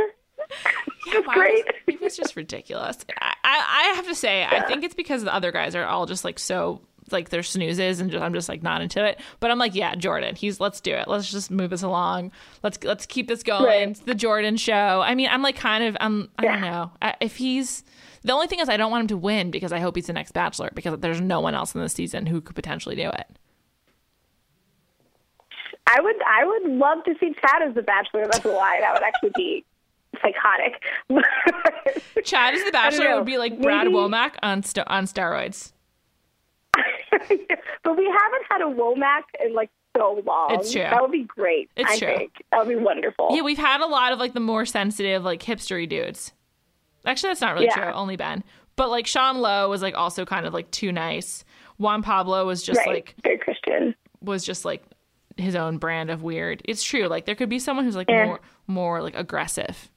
[1.08, 1.66] Yeah, great.
[1.88, 2.98] it was just ridiculous.
[3.20, 6.06] I, I, I have to say, I think it's because the other guys are all
[6.06, 9.20] just like so like they're snoozes, and just, I'm just like not into it.
[9.40, 10.36] But I'm like, yeah, Jordan.
[10.36, 11.08] He's let's do it.
[11.08, 12.32] Let's just move this along.
[12.64, 13.66] Let's let's keep this going.
[13.66, 13.90] Right.
[13.90, 15.02] It's the Jordan show.
[15.02, 17.84] I mean, I'm like kind of I'm I don't know I, if he's.
[18.24, 20.14] The only thing is, I don't want him to win because I hope he's the
[20.14, 23.28] next Bachelor because there's no one else in the season who could potentially do it.
[25.90, 28.26] I would, I would love to see Chad as the Bachelor.
[28.26, 28.80] That's a lie.
[28.82, 29.66] That would actually be
[30.22, 30.84] psychotic.
[32.26, 35.72] Chad as the Bachelor would be like Brad Maybe- Womack on st- on steroids.
[37.84, 40.48] but we haven't had a Womack in like so long.
[40.52, 40.82] It's true.
[40.82, 41.70] That would be great.
[41.76, 42.16] It's I true.
[42.18, 43.30] think that would be wonderful.
[43.32, 46.34] Yeah, we've had a lot of like the more sensitive, like hipstery dudes.
[47.06, 47.76] Actually, that's not really Yeah.
[47.86, 47.94] true.
[47.94, 48.44] Only Ben.
[48.76, 51.44] But like Sean Lowe was like also kind of like too nice.
[51.78, 52.88] Juan Pablo was just right.
[52.90, 53.96] like Very Christian.
[54.22, 54.84] was just like
[55.38, 56.62] his own brand of weird.
[56.66, 57.08] It's true.
[57.08, 58.26] Like there could be someone who's like Yeah.
[58.26, 59.90] more more like aggressive.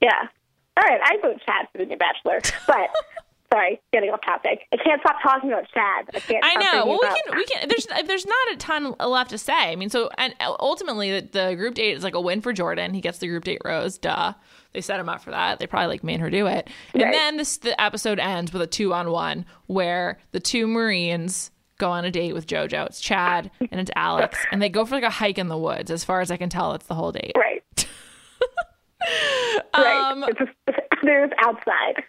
[0.00, 0.28] Yeah.
[0.76, 2.40] All right, I vote Chad for the new Bachelor.
[2.66, 2.88] But
[3.52, 4.60] sorry, getting off topic.
[4.72, 6.06] I can't stop talking about Chad.
[6.14, 6.44] I can't.
[6.44, 6.86] I know.
[6.86, 7.68] Well, we can we can.
[7.68, 9.52] There's there's not a ton left to say.
[9.72, 12.94] I mean, so and ultimately the, the group date is like a win for Jordan.
[12.94, 13.98] He gets the group date rose.
[13.98, 14.34] Duh.
[14.72, 15.58] They set him up for that.
[15.58, 16.68] They probably like made her do it.
[16.94, 17.12] And Right.
[17.12, 21.90] then this the episode ends with a two on one where the two Marines go
[21.90, 22.86] on a date with JoJo.
[22.86, 25.90] It's Chad and it's Alex, and they go for like a hike in the woods.
[25.90, 27.32] As far as I can tell, it's the whole date.
[27.36, 27.64] Right.
[29.76, 30.10] right.
[30.12, 30.52] Um, It's just,
[31.02, 32.04] there's outside.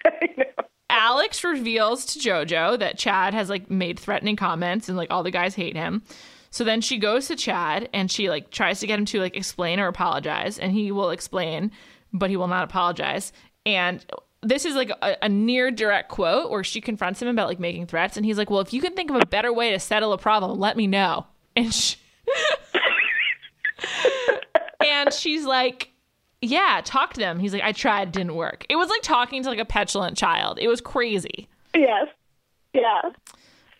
[0.92, 5.32] Alex reveals to JoJo that Chad has like made threatening comments and like all the
[5.32, 6.04] guys hate him.
[6.52, 9.38] So then she goes to Chad and she like tries to get him to like
[9.38, 11.72] explain or apologize and he will explain,
[12.12, 13.32] but he will not apologize.
[13.66, 14.06] And
[14.44, 17.86] this is like a, a near direct quote where she confronts him about like making
[17.86, 20.14] threats, and he's like, "Well, if you can think of a better way to settle
[20.14, 21.98] a problem, let me know." And she,
[24.84, 25.91] and she's like,
[26.42, 29.50] "Yeah, talk to them." He's like, "I tried, didn't work." It was like talking to
[29.50, 30.60] like a petulant child.
[30.60, 31.48] It was crazy.
[31.76, 32.08] Yes.
[32.74, 33.02] Yeah.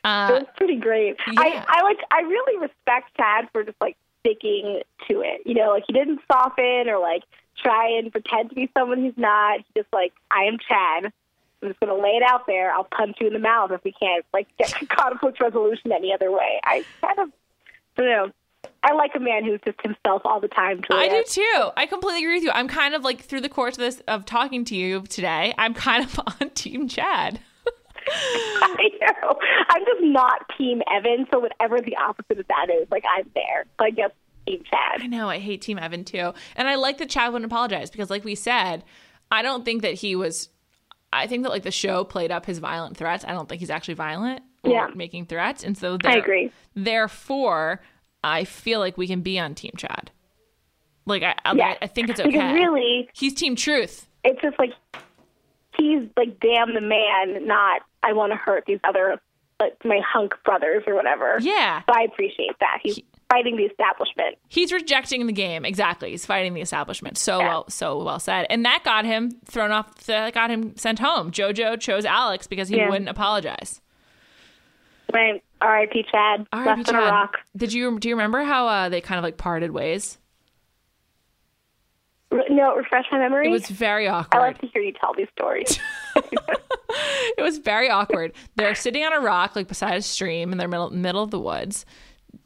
[0.04, 1.16] Uh, it was pretty great.
[1.28, 1.40] yeah.
[1.40, 5.42] I, I like I really respect Chad for just like sticking to it.
[5.46, 7.24] You know, like he didn't soften or like
[7.58, 9.60] try and pretend to be someone he's not.
[9.60, 11.12] He just like, I am Chad.
[11.62, 12.74] I'm just gonna lay it out there.
[12.74, 16.32] I'll punch you in the mouth if we can't like get conflict resolution any other
[16.32, 16.60] way.
[16.64, 17.32] I kind of
[17.96, 18.32] don't know.
[18.84, 20.82] I like a man who's just himself all the time.
[20.90, 21.70] I do too.
[21.78, 22.52] I completely agree with you.
[22.52, 25.74] I'm kind of like through the course of this of talking to you today, I'm
[25.74, 27.40] kind of on Team Chad.
[28.12, 29.40] I know.
[29.70, 33.66] I'm just not Team Evan, so whatever the opposite of that is, like I'm there.
[33.80, 34.12] So I guess
[34.48, 35.02] Team Chad.
[35.02, 35.30] I know.
[35.30, 38.34] I hate Team Evan too, and I like that Chad wouldn't apologize because, like we
[38.36, 38.84] said,
[39.30, 40.50] I don't think that he was.
[41.14, 43.24] I think that like the show played up his violent threats.
[43.28, 44.88] I don't think he's actually violent or Yeah.
[44.96, 46.52] making threats, and so I agree.
[46.74, 47.82] Therefore,
[48.24, 50.12] I feel like we can be on Team Chad.
[51.06, 51.78] Like I, I, Yes.
[51.82, 52.30] I think it's okay.
[52.32, 54.08] Because really, he's Team Truth.
[54.24, 54.72] it's just like
[55.78, 59.20] he's like damn the man, not I want to hurt these other
[59.60, 61.38] like my hunk brothers or whatever.
[61.42, 61.82] Yeah.
[61.88, 62.80] So I appreciate that.
[62.82, 63.00] He's
[63.30, 64.38] fighting the establishment.
[64.50, 65.66] He's rejecting the game.
[65.66, 66.10] Exactly.
[66.12, 67.18] He's fighting the establishment.
[67.18, 67.48] So Yeah.
[67.48, 68.48] well, so well said.
[68.50, 69.96] And that got him thrown off.
[70.06, 71.32] That got him sent home.
[71.32, 72.90] JoJo chose Alex because he Yeah.
[72.90, 73.82] wouldn't apologize.
[75.14, 75.44] Right.
[75.62, 76.06] R.I.P.
[76.12, 76.48] Chad.
[76.52, 76.80] R.I.P.
[76.80, 77.38] Left on a rock.
[77.56, 80.18] Did you do you remember how uh, they kind of like parted ways?
[82.50, 83.48] No, refresh my memory.
[83.48, 84.40] It was very awkward.
[84.40, 85.80] I like to hear you tell these stories.
[86.16, 88.34] it was very awkward.
[88.56, 91.40] They're sitting on a rock, like beside a stream in the middle middle of the
[91.40, 91.86] woods.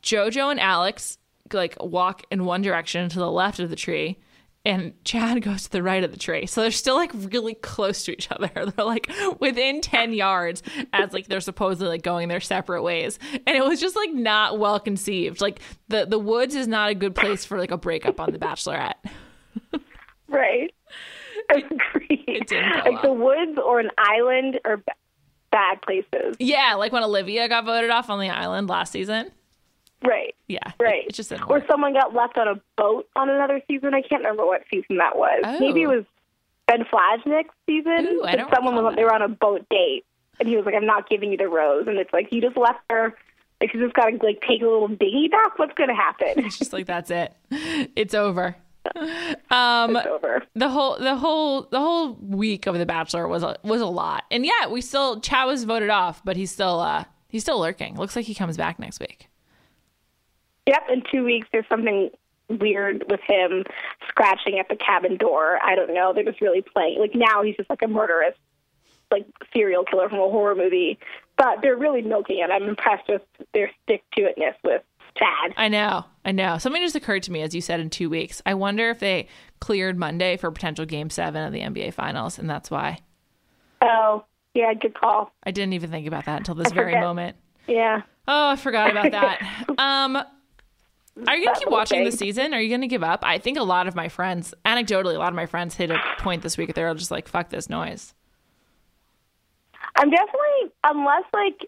[0.01, 1.17] Jojo and Alex
[1.53, 4.17] like walk in one direction to the left of the tree,
[4.65, 6.47] and Chad goes to the right of the tree.
[6.47, 8.49] So they're still like really close to each other.
[8.55, 9.09] They're like
[9.39, 13.19] within ten yards as like they're supposedly like going their separate ways.
[13.45, 15.39] And it was just like not well conceived.
[15.39, 18.39] Like the the woods is not a good place for like a breakup on The
[18.39, 18.95] Bachelorette.
[20.27, 20.73] right.
[21.49, 22.51] Agreed.
[22.51, 24.83] like the woods or an island or
[25.51, 26.35] bad places.
[26.39, 29.31] Yeah, like when Olivia got voted off on the island last season.
[30.03, 30.35] Right.
[30.47, 31.03] Yeah, Right.
[31.03, 33.93] It, it just didn't or someone got left on a boat on another season.
[33.93, 35.41] I can't remember what season that was.
[35.43, 35.59] Oh.
[35.59, 36.03] Maybe it was
[36.67, 38.07] Ben Flajnik's season.
[38.07, 40.03] Ooh, I don't someone was on, they were on a boat date,
[40.39, 42.57] and he was like, "I'm not giving you the rose," and it's like you just
[42.57, 43.15] left her.
[43.61, 45.57] Like you just got to like take a little dinghy back.
[45.57, 46.45] What's going to happen?
[46.45, 47.33] It's just like that's it.
[47.95, 48.55] It's over.
[49.49, 50.43] Um, It's over.
[50.55, 54.23] the whole the whole the whole week of The Bachelor was a, was a lot,
[54.29, 57.95] and yeah, we still Chad was voted off, but he's still uh he's still lurking.
[57.95, 59.27] Looks like he comes back next week.
[60.67, 60.83] Yep.
[60.91, 62.09] In two weeks, there's something
[62.49, 63.63] weird with him
[64.07, 65.59] scratching at the cabin door.
[65.63, 66.13] I don't know.
[66.13, 66.99] They're just really playing.
[66.99, 68.35] Like now, he's just like a murderous,
[69.11, 70.99] like serial killer from a horror movie.
[71.37, 72.49] But they're really milking it.
[72.51, 73.21] I'm impressed with
[73.53, 74.81] their stick to itness with
[75.17, 75.53] Chad.
[75.57, 76.57] I know, I know.
[76.57, 78.41] Something just occurred to me as you said in two weeks.
[78.45, 79.27] I wonder if they
[79.59, 82.99] cleared Monday for potential Game Seven of the NBA Finals, and that's why
[83.81, 85.31] Oh, yeah, good call.
[85.43, 87.35] I didn't even think about that until this very moment.
[87.67, 88.01] Yeah.
[88.27, 89.41] Oh, I forgot about that.
[89.77, 90.17] Um,
[91.27, 92.53] are you gonna keep watching the season?
[92.53, 93.19] Are you gonna give up?
[93.23, 95.99] I think a lot of my friends, anecdotally, a lot of my friends hit a
[96.19, 96.73] point this week.
[96.73, 98.13] They're all just like, "Fuck this noise."
[99.97, 101.67] I'm definitely unless like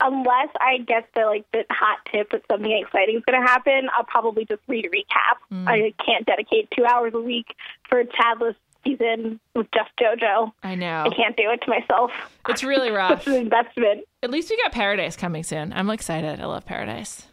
[0.00, 3.88] unless I get the like the hot tip that something exciting is going to happen,
[3.96, 5.38] I'll probably just read a recap.
[5.52, 5.68] Mm.
[5.68, 7.54] I can't dedicate two hours a week
[7.88, 10.52] for a Chadless season with just JoJo.
[10.62, 12.10] I know I can't do it to myself.
[12.48, 13.18] it's really rough.
[13.20, 14.04] It's an investment.
[14.22, 15.72] At least we got Paradise coming soon.
[15.72, 16.40] I'm excited.
[16.40, 17.26] I love Paradise.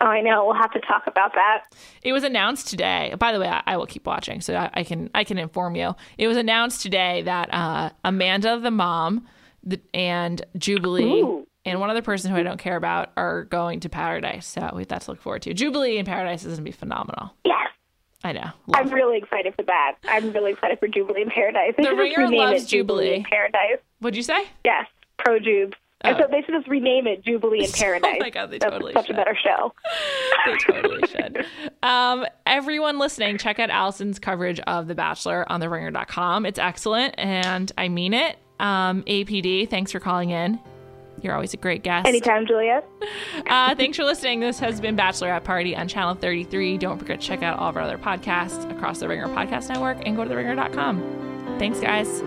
[0.00, 0.44] Oh, I know.
[0.44, 1.64] We'll have to talk about that.
[2.02, 3.14] It was announced today.
[3.18, 5.74] By the way, I, I will keep watching, so I, I can I can inform
[5.74, 5.94] you.
[6.16, 9.26] It was announced today that uh, Amanda, the mom,
[9.64, 11.46] the, and Jubilee, Ooh.
[11.64, 14.46] and one other person who I don't care about are going to Paradise.
[14.46, 15.54] So we have that to look forward to.
[15.54, 17.32] Jubilee in Paradise is going to be phenomenal.
[17.44, 17.66] Yes.
[18.24, 18.50] I know.
[18.74, 19.96] I'm really excited for that.
[20.08, 21.74] I'm really excited for Jubilee in Paradise.
[21.76, 23.14] The Ringer loves Jubilee Jubilee.
[23.16, 23.78] in Paradise.
[24.00, 24.38] What'd you say?
[24.64, 24.86] Yes,
[25.18, 25.74] pro Jubes.
[26.02, 26.20] And Oh.
[26.20, 28.12] so they should just rename it Jubilee in Paradise.
[28.14, 29.16] oh my God, they That's totally such should.
[29.16, 29.74] a better show.
[30.46, 31.44] they totally should.
[31.82, 36.46] Um, everyone listening, check out Allison's coverage of The Bachelor on TheRinger.com.
[36.46, 38.36] It's excellent, and I mean it.
[38.60, 40.60] Um, APD, thanks for calling in.
[41.20, 42.06] You're always a great guest.
[42.06, 42.84] Anytime, Juliet.
[43.48, 44.40] Uh, thanks for listening.
[44.40, 46.76] This has been Bachelorette Party on Channel 33.
[46.78, 50.06] Don't forget to check out all of our other podcasts across the Ringer Podcast Network
[50.06, 51.56] and go to TheRinger.com.
[51.58, 52.22] Thanks, guys.